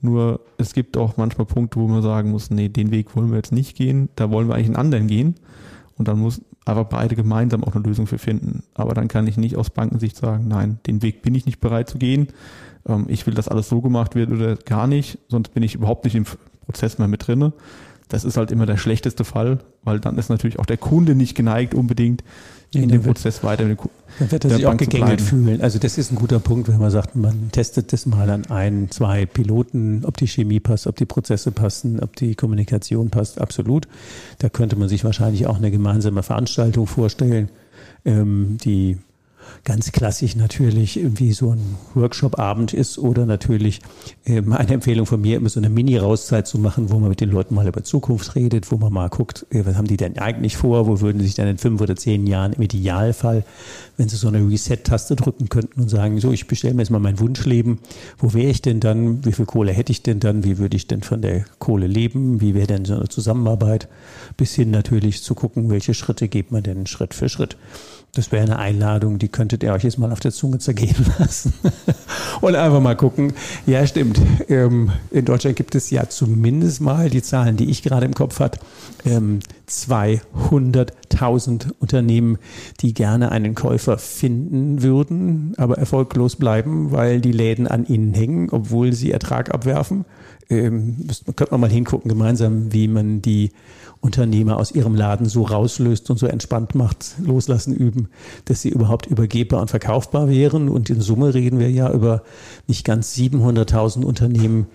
Nur 0.00 0.40
es 0.58 0.72
gibt 0.72 0.96
auch 0.96 1.16
manchmal 1.16 1.46
Punkte, 1.46 1.78
wo 1.78 1.86
man 1.86 2.02
sagen 2.02 2.30
muss, 2.30 2.50
nee, 2.50 2.68
den 2.68 2.90
Weg 2.90 3.14
wollen 3.14 3.30
wir 3.30 3.36
jetzt 3.36 3.52
nicht 3.52 3.76
gehen, 3.76 4.08
da 4.16 4.30
wollen 4.30 4.48
wir 4.48 4.54
eigentlich 4.54 4.68
einen 4.68 4.76
anderen 4.76 5.06
gehen. 5.06 5.36
Und 5.96 6.08
dann 6.08 6.18
muss 6.18 6.40
aber 6.64 6.84
beide 6.84 7.16
gemeinsam 7.16 7.64
auch 7.64 7.74
eine 7.74 7.84
Lösung 7.84 8.06
für 8.06 8.18
finden. 8.18 8.62
Aber 8.74 8.94
dann 8.94 9.08
kann 9.08 9.26
ich 9.26 9.36
nicht 9.36 9.56
aus 9.56 9.70
Bankensicht 9.70 10.16
sagen, 10.16 10.48
nein, 10.48 10.78
den 10.86 11.02
Weg 11.02 11.22
bin 11.22 11.34
ich 11.34 11.46
nicht 11.46 11.60
bereit 11.60 11.88
zu 11.88 11.98
gehen. 11.98 12.28
Ähm, 12.86 13.06
ich 13.08 13.26
will, 13.26 13.34
dass 13.34 13.48
alles 13.48 13.68
so 13.68 13.80
gemacht 13.80 14.14
wird 14.14 14.30
oder 14.30 14.56
gar 14.56 14.86
nicht, 14.86 15.18
sonst 15.28 15.54
bin 15.54 15.62
ich 15.62 15.74
überhaupt 15.74 16.04
nicht 16.04 16.14
im 16.14 16.24
Prozess 16.66 16.98
mehr 16.98 17.08
mit 17.08 17.26
drinne. 17.26 17.52
Das 18.12 18.24
ist 18.24 18.36
halt 18.36 18.50
immer 18.50 18.66
der 18.66 18.76
schlechteste 18.76 19.24
Fall, 19.24 19.60
weil 19.84 19.98
dann 19.98 20.18
ist 20.18 20.28
natürlich 20.28 20.58
auch 20.58 20.66
der 20.66 20.76
Kunde 20.76 21.14
nicht 21.14 21.34
geneigt, 21.34 21.74
unbedingt 21.74 22.22
in 22.74 22.88
dem 22.88 23.02
Prozess 23.02 23.42
weiter 23.42 23.64
mit 23.64 23.78
Dann 24.18 24.30
wird 24.30 24.44
er 24.44 24.50
sich 24.50 24.66
auch 24.66 24.76
gegängelt 24.76 25.20
fühlen. 25.20 25.60
Also 25.62 25.78
das 25.78 25.96
ist 25.96 26.12
ein 26.12 26.16
guter 26.16 26.38
Punkt, 26.38 26.68
wenn 26.68 26.78
man 26.78 26.90
sagt, 26.90 27.16
man 27.16 27.50
testet 27.52 27.92
das 27.92 28.04
mal 28.06 28.28
an 28.28 28.46
ein, 28.46 28.90
zwei 28.90 29.24
Piloten, 29.24 30.04
ob 30.04 30.16
die 30.18 30.26
Chemie 30.26 30.60
passt, 30.60 30.86
ob 30.86 30.96
die 30.96 31.06
Prozesse 31.06 31.52
passen, 31.52 32.00
ob 32.00 32.16
die 32.16 32.34
Kommunikation 32.34 33.10
passt, 33.10 33.40
absolut. 33.40 33.88
Da 34.38 34.48
könnte 34.50 34.76
man 34.76 34.88
sich 34.88 35.04
wahrscheinlich 35.04 35.46
auch 35.46 35.56
eine 35.56 35.70
gemeinsame 35.70 36.22
Veranstaltung 36.22 36.86
vorstellen, 36.86 37.48
ähm, 38.04 38.58
die 38.62 38.98
ganz 39.64 39.92
klassisch 39.92 40.36
natürlich 40.36 40.96
irgendwie 40.96 41.32
so 41.32 41.52
ein 41.52 41.76
Workshop-Abend 41.94 42.72
ist 42.72 42.98
oder 42.98 43.26
natürlich 43.26 43.80
ähm, 44.26 44.52
eine 44.52 44.74
Empfehlung 44.74 45.06
von 45.06 45.20
mir, 45.20 45.36
immer 45.36 45.48
so 45.48 45.60
eine 45.60 45.70
Mini-Rauszeit 45.70 46.46
zu 46.46 46.58
machen, 46.58 46.90
wo 46.90 46.98
man 46.98 47.08
mit 47.08 47.20
den 47.20 47.30
Leuten 47.30 47.54
mal 47.54 47.66
über 47.66 47.84
Zukunft 47.84 48.34
redet, 48.34 48.70
wo 48.72 48.76
man 48.76 48.92
mal 48.92 49.08
guckt, 49.08 49.46
äh, 49.50 49.64
was 49.64 49.76
haben 49.76 49.86
die 49.86 49.96
denn 49.96 50.18
eigentlich 50.18 50.56
vor, 50.56 50.86
wo 50.86 51.00
würden 51.00 51.20
sie 51.20 51.26
sich 51.26 51.34
dann 51.34 51.48
in 51.48 51.58
fünf 51.58 51.80
oder 51.80 51.96
zehn 51.96 52.26
Jahren 52.26 52.52
im 52.52 52.62
Idealfall, 52.62 53.44
wenn 53.96 54.08
sie 54.08 54.16
so 54.16 54.28
eine 54.28 54.38
Reset-Taste 54.38 55.16
drücken 55.16 55.48
könnten 55.48 55.80
und 55.80 55.88
sagen, 55.88 56.18
so, 56.20 56.32
ich 56.32 56.46
bestelle 56.46 56.74
mir 56.74 56.82
jetzt 56.82 56.90
mal 56.90 56.98
mein 56.98 57.18
Wunschleben, 57.20 57.78
wo 58.18 58.34
wäre 58.34 58.50
ich 58.50 58.62
denn 58.62 58.80
dann, 58.80 59.24
wie 59.24 59.32
viel 59.32 59.46
Kohle 59.46 59.72
hätte 59.72 59.92
ich 59.92 60.02
denn 60.02 60.20
dann, 60.20 60.44
wie 60.44 60.58
würde 60.58 60.76
ich 60.76 60.86
denn 60.86 61.02
von 61.02 61.22
der 61.22 61.44
Kohle 61.58 61.86
leben, 61.86 62.40
wie 62.40 62.54
wäre 62.54 62.66
denn 62.66 62.84
so 62.84 62.94
eine 62.94 63.08
Zusammenarbeit, 63.08 63.88
bis 64.36 64.54
hin 64.54 64.70
natürlich 64.70 65.22
zu 65.22 65.34
gucken, 65.34 65.70
welche 65.70 65.94
Schritte 65.94 66.28
geht 66.28 66.50
man 66.52 66.62
denn 66.62 66.86
Schritt 66.86 67.14
für 67.14 67.28
Schritt. 67.28 67.56
Das 68.14 68.30
wäre 68.30 68.42
eine 68.42 68.58
Einladung, 68.58 69.18
die 69.18 69.28
könntet 69.32 69.62
ihr 69.62 69.72
euch 69.72 69.84
jetzt 69.84 69.98
mal 69.98 70.12
auf 70.12 70.20
der 70.20 70.32
Zunge 70.32 70.58
zergehen 70.58 71.06
lassen. 71.18 71.54
und 72.40 72.54
einfach 72.54 72.80
mal 72.80 72.96
gucken. 72.96 73.32
Ja, 73.66 73.86
stimmt. 73.86 74.20
Ähm, 74.48 74.92
in 75.10 75.24
Deutschland 75.24 75.56
gibt 75.56 75.74
es 75.74 75.90
ja 75.90 76.08
zumindest 76.08 76.80
mal 76.80 77.10
die 77.10 77.22
Zahlen, 77.22 77.56
die 77.56 77.70
ich 77.70 77.82
gerade 77.82 78.06
im 78.06 78.14
Kopf 78.14 78.40
habe. 78.40 78.58
200.000 79.04 81.72
Unternehmen, 81.80 82.38
die 82.80 82.94
gerne 82.94 83.32
einen 83.32 83.54
Käufer 83.54 83.98
finden 83.98 84.82
würden, 84.82 85.54
aber 85.56 85.78
erfolglos 85.78 86.36
bleiben, 86.36 86.92
weil 86.92 87.20
die 87.20 87.32
Läden 87.32 87.66
an 87.66 87.86
ihnen 87.86 88.14
hängen, 88.14 88.50
obwohl 88.50 88.92
sie 88.92 89.10
Ertrag 89.10 89.52
abwerfen. 89.52 90.04
Ähm, 90.50 91.06
könnte 91.36 91.52
man 91.52 91.60
mal 91.60 91.70
hingucken 91.70 92.08
gemeinsam, 92.08 92.72
wie 92.72 92.88
man 92.88 93.22
die 93.22 93.52
Unternehmer 94.02 94.56
aus 94.56 94.72
ihrem 94.72 94.96
Laden 94.96 95.26
so 95.26 95.44
rauslöst 95.44 96.10
und 96.10 96.18
so 96.18 96.26
entspannt 96.26 96.74
macht, 96.74 97.14
loslassen 97.24 97.72
üben, 97.72 98.08
dass 98.46 98.60
sie 98.60 98.70
überhaupt 98.70 99.06
übergebbar 99.06 99.60
und 99.60 99.70
verkaufbar 99.70 100.28
wären. 100.28 100.68
Und 100.68 100.90
in 100.90 101.00
Summe 101.00 101.34
reden 101.34 101.60
wir 101.60 101.70
ja 101.70 101.90
über 101.92 102.24
nicht 102.66 102.84
ganz 102.84 103.14
700.000 103.16 104.04
Unternehmen, 104.04 104.66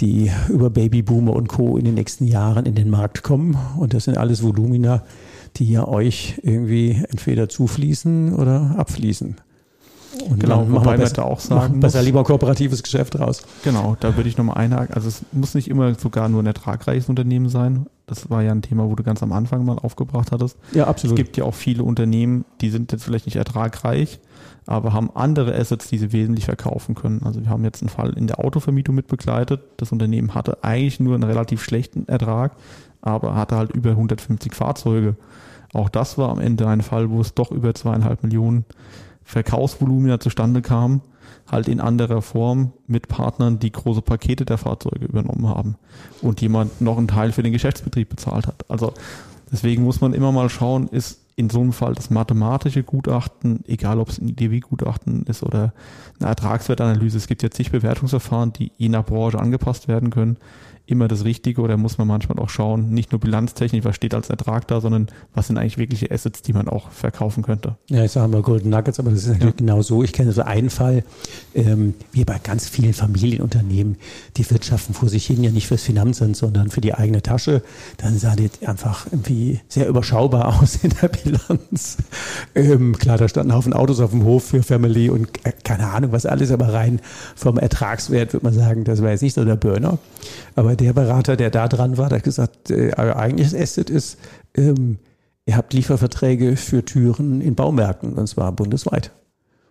die 0.00 0.32
über 0.48 0.70
Babyboomer 0.70 1.34
und 1.34 1.48
Co. 1.48 1.76
in 1.76 1.84
den 1.84 1.94
nächsten 1.94 2.26
Jahren 2.26 2.66
in 2.66 2.74
den 2.74 2.90
Markt 2.90 3.22
kommen. 3.22 3.56
Und 3.78 3.94
das 3.94 4.04
sind 4.04 4.18
alles 4.18 4.42
Volumina, 4.42 5.04
die 5.56 5.70
ja 5.70 5.86
euch 5.86 6.40
irgendwie 6.42 7.00
entweder 7.10 7.48
zufließen 7.48 8.34
oder 8.34 8.74
abfließen. 8.76 9.36
Und 10.28 10.40
genau, 10.40 10.66
wobei 10.70 10.96
man 10.96 11.12
da 11.12 11.22
auch 11.22 11.40
sagen 11.40 11.80
besser 11.80 12.02
lieber 12.02 12.20
ein 12.20 12.24
kooperatives 12.24 12.82
Geschäft 12.82 13.18
raus. 13.18 13.42
Genau, 13.62 13.96
da 14.00 14.16
würde 14.16 14.28
ich 14.28 14.36
nochmal 14.36 14.58
einhaken. 14.58 14.94
Also 14.94 15.08
es 15.08 15.22
muss 15.32 15.54
nicht 15.54 15.68
immer 15.68 15.94
sogar 15.94 16.28
nur 16.28 16.42
ein 16.42 16.46
ertragreiches 16.46 17.08
Unternehmen 17.08 17.48
sein. 17.48 17.86
Das 18.06 18.28
war 18.30 18.42
ja 18.42 18.52
ein 18.52 18.62
Thema, 18.62 18.88
wo 18.88 18.94
du 18.94 19.02
ganz 19.02 19.22
am 19.22 19.32
Anfang 19.32 19.64
mal 19.64 19.78
aufgebracht 19.78 20.30
hattest. 20.30 20.58
Ja, 20.72 20.86
absolut. 20.86 21.18
Es 21.18 21.24
gibt 21.24 21.36
ja 21.36 21.44
auch 21.44 21.54
viele 21.54 21.82
Unternehmen, 21.82 22.44
die 22.60 22.70
sind 22.70 22.92
jetzt 22.92 23.04
vielleicht 23.04 23.26
nicht 23.26 23.36
ertragreich, 23.36 24.20
aber 24.66 24.92
haben 24.92 25.10
andere 25.14 25.54
Assets, 25.54 25.88
die 25.88 25.98
sie 25.98 26.12
wesentlich 26.12 26.44
verkaufen 26.44 26.94
können. 26.94 27.22
Also 27.24 27.40
wir 27.42 27.48
haben 27.48 27.64
jetzt 27.64 27.82
einen 27.82 27.88
Fall 27.88 28.10
in 28.10 28.26
der 28.26 28.44
Autovermietung 28.44 28.94
mit 28.94 29.06
begleitet. 29.06 29.62
Das 29.78 29.90
Unternehmen 29.90 30.34
hatte 30.34 30.62
eigentlich 30.62 31.00
nur 31.00 31.14
einen 31.14 31.24
relativ 31.24 31.62
schlechten 31.62 32.06
Ertrag, 32.06 32.52
aber 33.00 33.34
hatte 33.36 33.56
halt 33.56 33.72
über 33.72 33.90
150 33.90 34.54
Fahrzeuge. 34.54 35.16
Auch 35.72 35.88
das 35.88 36.18
war 36.18 36.28
am 36.28 36.40
Ende 36.40 36.68
ein 36.68 36.82
Fall, 36.82 37.10
wo 37.10 37.20
es 37.20 37.34
doch 37.34 37.50
über 37.50 37.74
zweieinhalb 37.74 38.22
Millionen 38.22 38.64
Verkaufsvolumina 39.24 40.20
zustande 40.20 40.62
kam, 40.62 41.00
halt 41.50 41.68
in 41.68 41.80
anderer 41.80 42.22
Form 42.22 42.72
mit 42.86 43.08
Partnern, 43.08 43.58
die 43.58 43.72
große 43.72 44.02
Pakete 44.02 44.44
der 44.44 44.58
Fahrzeuge 44.58 45.06
übernommen 45.06 45.48
haben 45.48 45.76
und 46.22 46.40
jemand 46.40 46.80
noch 46.80 46.98
einen 46.98 47.08
Teil 47.08 47.32
für 47.32 47.42
den 47.42 47.52
Geschäftsbetrieb 47.52 48.08
bezahlt 48.08 48.46
hat. 48.46 48.70
Also 48.70 48.94
deswegen 49.50 49.84
muss 49.84 50.00
man 50.00 50.14
immer 50.14 50.32
mal 50.32 50.48
schauen, 50.48 50.88
ist 50.88 51.20
in 51.36 51.50
so 51.50 51.60
einem 51.60 51.72
Fall 51.72 51.94
das 51.94 52.10
mathematische 52.10 52.82
Gutachten, 52.84 53.64
egal 53.66 53.98
ob 53.98 54.08
es 54.08 54.18
ein 54.18 54.28
IDW-Gutachten 54.28 55.24
ist 55.24 55.42
oder 55.42 55.72
eine 56.20 56.28
Ertragswertanalyse, 56.28 57.16
es 57.16 57.26
gibt 57.26 57.42
jetzt 57.42 57.56
zig 57.56 57.72
Bewertungsverfahren, 57.72 58.52
die 58.52 58.70
je 58.76 58.88
nach 58.88 59.04
Branche 59.04 59.40
angepasst 59.40 59.88
werden 59.88 60.10
können, 60.10 60.36
immer 60.86 61.08
das 61.08 61.24
Richtige 61.24 61.62
oder 61.62 61.76
muss 61.78 61.96
man 61.96 62.06
manchmal 62.06 62.38
auch 62.38 62.50
schauen, 62.50 62.90
nicht 62.90 63.12
nur 63.12 63.20
bilanztechnisch, 63.20 63.84
was 63.84 63.96
steht 63.96 64.14
als 64.14 64.28
Ertrag 64.28 64.68
da, 64.68 64.80
sondern 64.82 65.08
was 65.34 65.46
sind 65.46 65.56
eigentlich 65.56 65.78
wirkliche 65.78 66.10
Assets, 66.10 66.42
die 66.42 66.52
man 66.52 66.68
auch 66.68 66.90
verkaufen 66.90 67.42
könnte. 67.42 67.76
Ja, 67.88 68.04
ich 68.04 68.12
sage 68.12 68.28
mal 68.28 68.42
Golden 68.42 68.68
Nuggets, 68.68 69.00
aber 69.00 69.10
das 69.10 69.20
ist 69.20 69.28
natürlich 69.28 69.54
ja. 69.54 69.58
genau 69.58 69.82
so. 69.82 70.02
Ich 70.02 70.12
kenne 70.12 70.32
so 70.32 70.42
einen 70.42 70.68
Fall, 70.68 71.02
ähm, 71.54 71.94
wie 72.12 72.24
bei 72.24 72.38
ganz 72.38 72.68
vielen 72.68 72.92
Familienunternehmen, 72.92 73.96
die 74.36 74.48
wirtschaften 74.50 74.92
vor 74.92 75.08
sich 75.08 75.26
hin 75.26 75.42
ja 75.42 75.50
nicht 75.50 75.68
fürs 75.68 75.82
Finanzamt, 75.82 76.36
sondern 76.36 76.68
für 76.68 76.82
die 76.82 76.92
eigene 76.92 77.22
Tasche. 77.22 77.62
Dann 77.96 78.18
sah 78.18 78.36
das 78.36 78.68
einfach 78.68 79.06
irgendwie 79.10 79.60
sehr 79.68 79.88
überschaubar 79.88 80.58
aus 80.60 80.80
in 80.82 80.92
der 81.00 81.08
Bilanz. 81.08 81.96
Ähm, 82.54 82.98
klar, 82.98 83.16
da 83.16 83.26
standen 83.26 83.54
Haufen 83.54 83.72
Autos 83.72 84.00
auf 84.00 84.10
dem 84.10 84.24
Hof 84.24 84.44
für 84.44 84.62
Family 84.62 85.08
und 85.08 85.28
äh, 85.46 85.52
keine 85.64 85.88
Ahnung 85.88 86.12
was 86.12 86.26
alles, 86.26 86.50
aber 86.50 86.74
rein 86.74 87.00
vom 87.34 87.58
Ertragswert 87.58 88.34
würde 88.34 88.44
man 88.44 88.54
sagen, 88.54 88.84
das 88.84 89.02
war 89.02 89.10
jetzt 89.10 89.22
nicht 89.22 89.34
so 89.34 89.44
der 89.46 89.56
Burner. 89.56 89.98
Aber 90.56 90.73
der 90.74 90.92
Berater, 90.92 91.36
der 91.36 91.50
da 91.50 91.68
dran 91.68 91.96
war, 91.96 92.08
der 92.08 92.18
hat 92.18 92.24
gesagt, 92.24 92.70
äh, 92.70 92.92
eigentlich 92.94 93.54
Asset 93.54 93.90
ist, 93.90 94.18
ähm, 94.56 94.98
ihr 95.46 95.56
habt 95.56 95.72
Lieferverträge 95.72 96.56
für 96.56 96.84
Türen 96.84 97.40
in 97.40 97.54
Baumärkten, 97.54 98.14
und 98.14 98.26
zwar 98.26 98.52
bundesweit. 98.52 99.10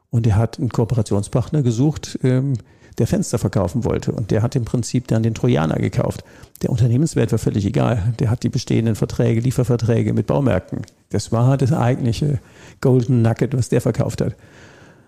Und 0.09 0.27
er 0.27 0.35
hat 0.35 0.59
einen 0.59 0.69
Kooperationspartner 0.69 1.63
gesucht, 1.63 2.19
ähm, 2.23 2.53
der 2.97 3.07
Fenster 3.07 3.39
verkaufen 3.39 3.83
wollte. 3.83 4.11
Und 4.11 4.31
der 4.31 4.43
hat 4.43 4.55
im 4.55 4.65
Prinzip 4.65 5.07
dann 5.07 5.23
den 5.23 5.33
Trojaner 5.33 5.77
gekauft. 5.77 6.23
Der 6.61 6.69
Unternehmenswert 6.69 7.31
war 7.31 7.39
völlig 7.39 7.65
egal. 7.65 8.13
Der 8.19 8.29
hat 8.29 8.43
die 8.43 8.49
bestehenden 8.49 8.95
Verträge, 8.95 9.41
Lieferverträge 9.41 10.13
mit 10.13 10.27
Baumärkten. 10.27 10.81
Das 11.09 11.31
war 11.31 11.57
das 11.57 11.73
eigentliche 11.73 12.39
Golden 12.81 13.21
Nugget, 13.21 13.57
was 13.57 13.69
der 13.69 13.81
verkauft 13.81 14.21
hat. 14.21 14.35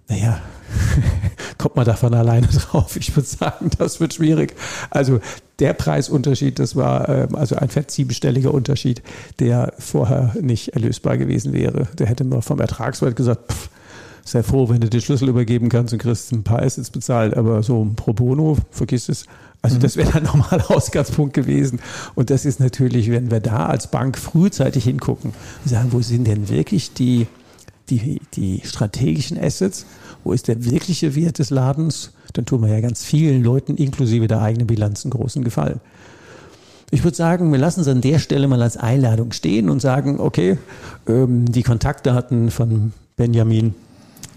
Naja, 0.08 0.40
kommt 1.58 1.76
man 1.76 1.86
davon 1.86 2.14
alleine 2.14 2.48
drauf? 2.48 2.96
Ich 2.96 3.16
würde 3.16 3.28
sagen, 3.28 3.70
das 3.78 4.00
wird 4.00 4.14
schwierig. 4.14 4.54
Also 4.90 5.20
der 5.60 5.74
Preisunterschied, 5.74 6.60
das 6.60 6.76
war 6.76 7.10
ähm, 7.10 7.36
also 7.36 7.56
ein 7.56 7.70
fett 7.70 7.92
siebenstelliger 7.92 8.54
Unterschied, 8.54 9.02
der 9.40 9.74
vorher 9.80 10.34
nicht 10.40 10.70
erlösbar 10.70 11.18
gewesen 11.18 11.54
wäre. 11.54 11.88
Der 11.98 12.08
hätte 12.08 12.24
man 12.24 12.42
vom 12.42 12.60
Ertragswert 12.60 13.16
gesagt, 13.16 13.52
pff, 13.52 13.70
sei 14.26 14.44
froh, 14.44 14.70
wenn 14.70 14.82
du 14.82 14.90
den 14.90 15.02
Schlüssel 15.02 15.30
übergeben 15.30 15.70
kannst 15.70 15.94
und 15.94 16.00
kriegst 16.00 16.32
ein 16.32 16.44
paar 16.44 16.62
Assets 16.62 16.90
bezahlt, 16.90 17.38
aber 17.38 17.64
so 17.64 17.88
pro 17.96 18.14
bono, 18.14 18.58
vergiss 18.72 19.08
es. 19.08 19.26
Also 19.62 19.78
mhm. 19.78 19.82
das 19.82 19.98
wäre 19.98 20.12
dann 20.12 20.24
nochmal 20.24 20.62
Ausgangspunkt 20.68 21.34
gewesen. 21.34 21.80
Und 22.16 22.30
das 22.30 22.46
ist 22.46 22.60
natürlich, 22.60 23.10
wenn 23.12 23.32
wir 23.32 23.40
da 23.40 23.68
als 23.68 23.90
Bank 23.90 24.18
frühzeitig 24.18 24.84
hingucken 24.84 25.34
und 25.64 25.70
sagen, 25.70 25.90
wo 25.92 26.02
sind 26.02 26.28
denn 26.28 26.50
wirklich 26.50 26.94
die 26.94 27.28
die, 27.90 28.22
die 28.34 28.62
strategischen 28.64 29.38
Assets, 29.38 29.86
wo 30.24 30.34
ist 30.34 30.48
der 30.48 30.66
wirkliche 30.66 31.16
Wert 31.16 31.40
des 31.40 31.50
Ladens, 31.50 32.12
dann 32.34 32.46
tun 32.46 32.62
wir 32.62 32.70
ja 32.70 32.82
ganz 32.82 33.04
vielen 33.04 33.44
Leuten 33.44 33.76
inklusive 33.76 34.28
der 34.28 34.42
eigenen 34.42 34.68
Bilanzen 34.68 35.12
großen 35.12 35.44
Gefallen. 35.44 35.80
Ich 36.92 37.04
würde 37.04 37.18
sagen, 37.18 37.52
wir 37.52 37.60
lassen 37.60 37.82
es 37.82 37.88
an 37.88 38.02
der 38.02 38.20
Stelle 38.20 38.48
mal 38.48 38.62
als 38.62 38.78
Einladung 38.78 39.32
stehen 39.32 39.70
und 39.70 39.82
sagen, 39.82 40.20
okay, 40.20 40.58
ähm, 41.08 41.52
die 41.52 41.64
Kontaktdaten 41.64 42.52
von 42.52 42.94
Benjamin 43.16 43.74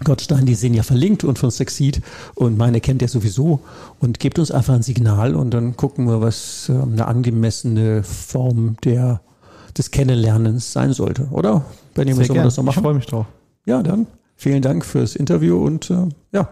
Gottstein, 0.03 0.45
die 0.45 0.55
sind 0.55 0.73
ja 0.73 0.83
verlinkt 0.83 1.23
und 1.23 1.37
von 1.37 1.51
Succeed 1.51 2.01
und 2.35 2.57
meine 2.57 2.79
kennt 2.79 3.01
er 3.01 3.07
sowieso 3.07 3.59
und 3.99 4.19
gebt 4.19 4.39
uns 4.39 4.49
einfach 4.49 4.73
ein 4.73 4.81
Signal 4.81 5.35
und 5.35 5.53
dann 5.53 5.75
gucken 5.75 6.05
wir, 6.05 6.21
was 6.21 6.69
ähm, 6.69 6.93
eine 6.93 7.07
angemessene 7.07 8.03
Form 8.03 8.77
der, 8.83 9.21
des 9.77 9.91
Kennenlernens 9.91 10.71
sein 10.71 10.93
sollte, 10.93 11.27
oder? 11.31 11.65
Benjamin, 11.93 12.25
soll 12.25 12.35
man 12.37 12.45
das 12.45 12.55
so 12.55 12.63
machen? 12.63 12.77
Ich 12.77 12.81
freue 12.81 12.93
mich 12.93 13.05
drauf. 13.05 13.25
Ja, 13.69 13.83
dann 13.83 14.07
vielen 14.35 14.63
Dank 14.63 14.83
fürs 14.83 15.15
Interview 15.15 15.63
und 15.63 15.91
äh, 15.91 16.07
ja, 16.31 16.49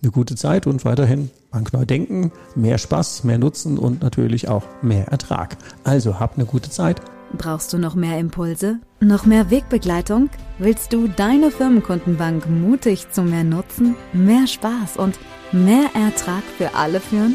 eine 0.00 0.12
gute 0.12 0.36
Zeit 0.36 0.68
und 0.68 0.84
weiterhin 0.84 1.28
bankneu 1.50 1.84
denken, 1.84 2.30
mehr 2.54 2.78
Spaß, 2.78 3.24
mehr 3.24 3.36
Nutzen 3.36 3.78
und 3.78 4.00
natürlich 4.00 4.48
auch 4.48 4.62
mehr 4.80 5.08
Ertrag. 5.08 5.56
Also 5.82 6.20
habt 6.20 6.38
eine 6.38 6.46
gute 6.46 6.70
Zeit. 6.70 7.00
Brauchst 7.36 7.72
du 7.72 7.78
noch 7.78 7.96
mehr 7.96 8.16
Impulse? 8.20 8.78
Noch 9.00 9.26
mehr 9.26 9.50
Wegbegleitung? 9.50 10.30
Willst 10.60 10.92
du 10.92 11.08
deine 11.08 11.50
Firmenkundenbank 11.50 12.48
mutig 12.48 13.10
zu 13.10 13.22
mehr 13.22 13.42
Nutzen, 13.42 13.96
mehr 14.12 14.46
Spaß 14.46 14.98
und 14.98 15.18
mehr 15.50 15.86
Ertrag 15.94 16.44
für 16.58 16.76
alle 16.76 17.00
führen? 17.00 17.34